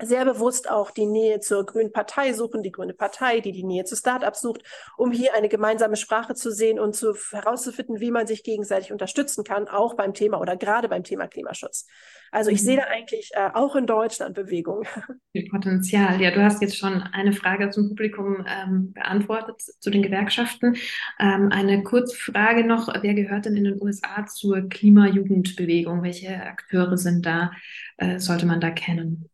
[0.02, 3.86] sehr bewusst auch die Nähe zur Grünen Partei suchen, die Grüne Partei, die die Nähe
[3.86, 4.64] zu Startups sucht,
[4.98, 9.44] um hier eine gemeinsame Sprache zu sehen und zu herauszufinden, wie man sich gegenseitig unterstützen
[9.44, 11.88] kann, auch beim Thema oder gerade beim Thema Klimaschutz.
[12.32, 12.82] Also ich sehe mhm.
[12.82, 14.86] da eigentlich äh, auch in Deutschland Bewegung.
[15.52, 16.20] Potenzial.
[16.22, 20.76] Ja, du hast jetzt schon eine Frage zum Publikum ähm, beantwortet zu den Gewerkschaften.
[21.20, 26.04] Ähm, eine Kurzfrage noch: Wer gehört denn in den USA zur Klimajugendbewegung?
[26.04, 27.52] Welche Akteure sind da?
[27.98, 29.30] Äh, sollte man da kennen?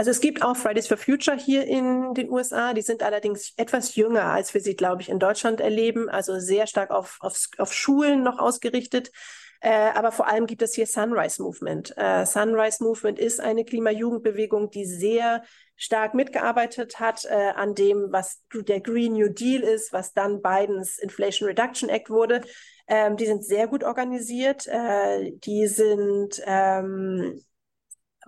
[0.00, 2.72] Also es gibt auch Fridays for Future hier in den USA.
[2.72, 6.08] Die sind allerdings etwas jünger, als wir sie, glaube ich, in Deutschland erleben.
[6.08, 9.10] Also sehr stark auf, auf, auf Schulen noch ausgerichtet.
[9.60, 11.92] Äh, aber vor allem gibt es hier Sunrise Movement.
[11.98, 15.42] Äh, Sunrise Movement ist eine Klimajugendbewegung, die sehr
[15.76, 20.98] stark mitgearbeitet hat äh, an dem, was der Green New Deal ist, was dann Bidens
[20.98, 22.40] Inflation Reduction Act wurde.
[22.88, 24.66] Ähm, die sind sehr gut organisiert.
[24.66, 27.38] Äh, die sind ähm,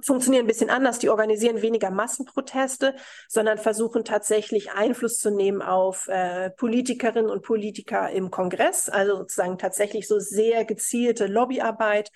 [0.04, 0.98] funktionieren ein bisschen anders.
[0.98, 2.94] Die organisieren weniger Massenproteste,
[3.28, 8.88] sondern versuchen tatsächlich Einfluss zu nehmen auf äh, Politikerinnen und Politiker im Kongress.
[8.88, 12.10] Also sozusagen tatsächlich so sehr gezielte Lobbyarbeit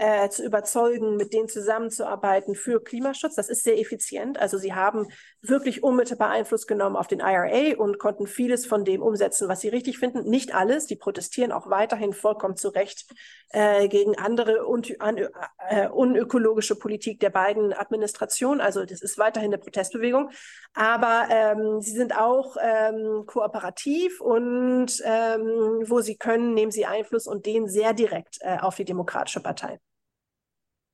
[0.00, 3.34] äh, zu überzeugen, mit denen zusammenzuarbeiten für Klimaschutz.
[3.34, 4.38] Das ist sehr effizient.
[4.38, 5.06] Also sie haben
[5.42, 9.68] wirklich unmittelbar Einfluss genommen auf den IRA und konnten vieles von dem umsetzen, was sie
[9.68, 10.22] richtig finden.
[10.22, 10.86] Nicht alles.
[10.86, 13.12] Die protestieren auch weiterhin vollkommen zu Recht
[13.50, 18.62] äh, gegen andere un äh, unökologische Politik der beiden Administrationen.
[18.62, 20.30] Also das ist weiterhin eine Protestbewegung.
[20.72, 27.26] Aber ähm, sie sind auch ähm, kooperativ und ähm, wo sie können, nehmen sie Einfluss
[27.26, 29.78] und den sehr direkt äh, auf die Demokratische Partei.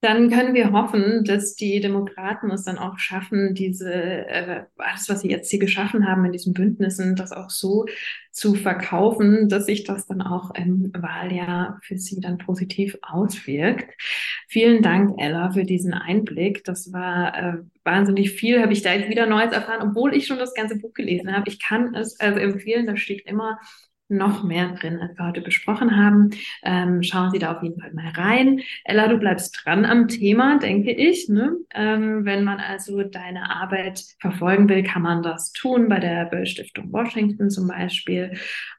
[0.02, 5.22] Dann können wir hoffen, dass die Demokraten es dann auch schaffen, diese äh, alles, was
[5.22, 7.86] sie jetzt hier geschaffen haben in diesen Bündnissen, das auch so
[8.30, 13.94] zu verkaufen, dass sich das dann auch im Wahljahr für sie dann positiv auswirkt.
[14.48, 16.62] Vielen Dank, Ella, für diesen Einblick.
[16.64, 20.38] Das war äh, wahnsinnig viel, habe ich da jetzt wieder Neues erfahren, obwohl ich schon
[20.38, 21.48] das ganze Buch gelesen habe.
[21.48, 23.58] Ich kann es also empfehlen, da steht immer
[24.08, 26.30] noch mehr drin, als wir heute besprochen haben.
[26.62, 28.60] Ähm, schauen Sie da auf jeden Fall mal rein.
[28.84, 31.28] Ella, du bleibst dran am Thema, denke ich.
[31.28, 31.56] Ne?
[31.74, 36.46] Ähm, wenn man also deine Arbeit verfolgen will, kann man das tun, bei der Böll
[36.46, 38.32] Stiftung Washington zum Beispiel.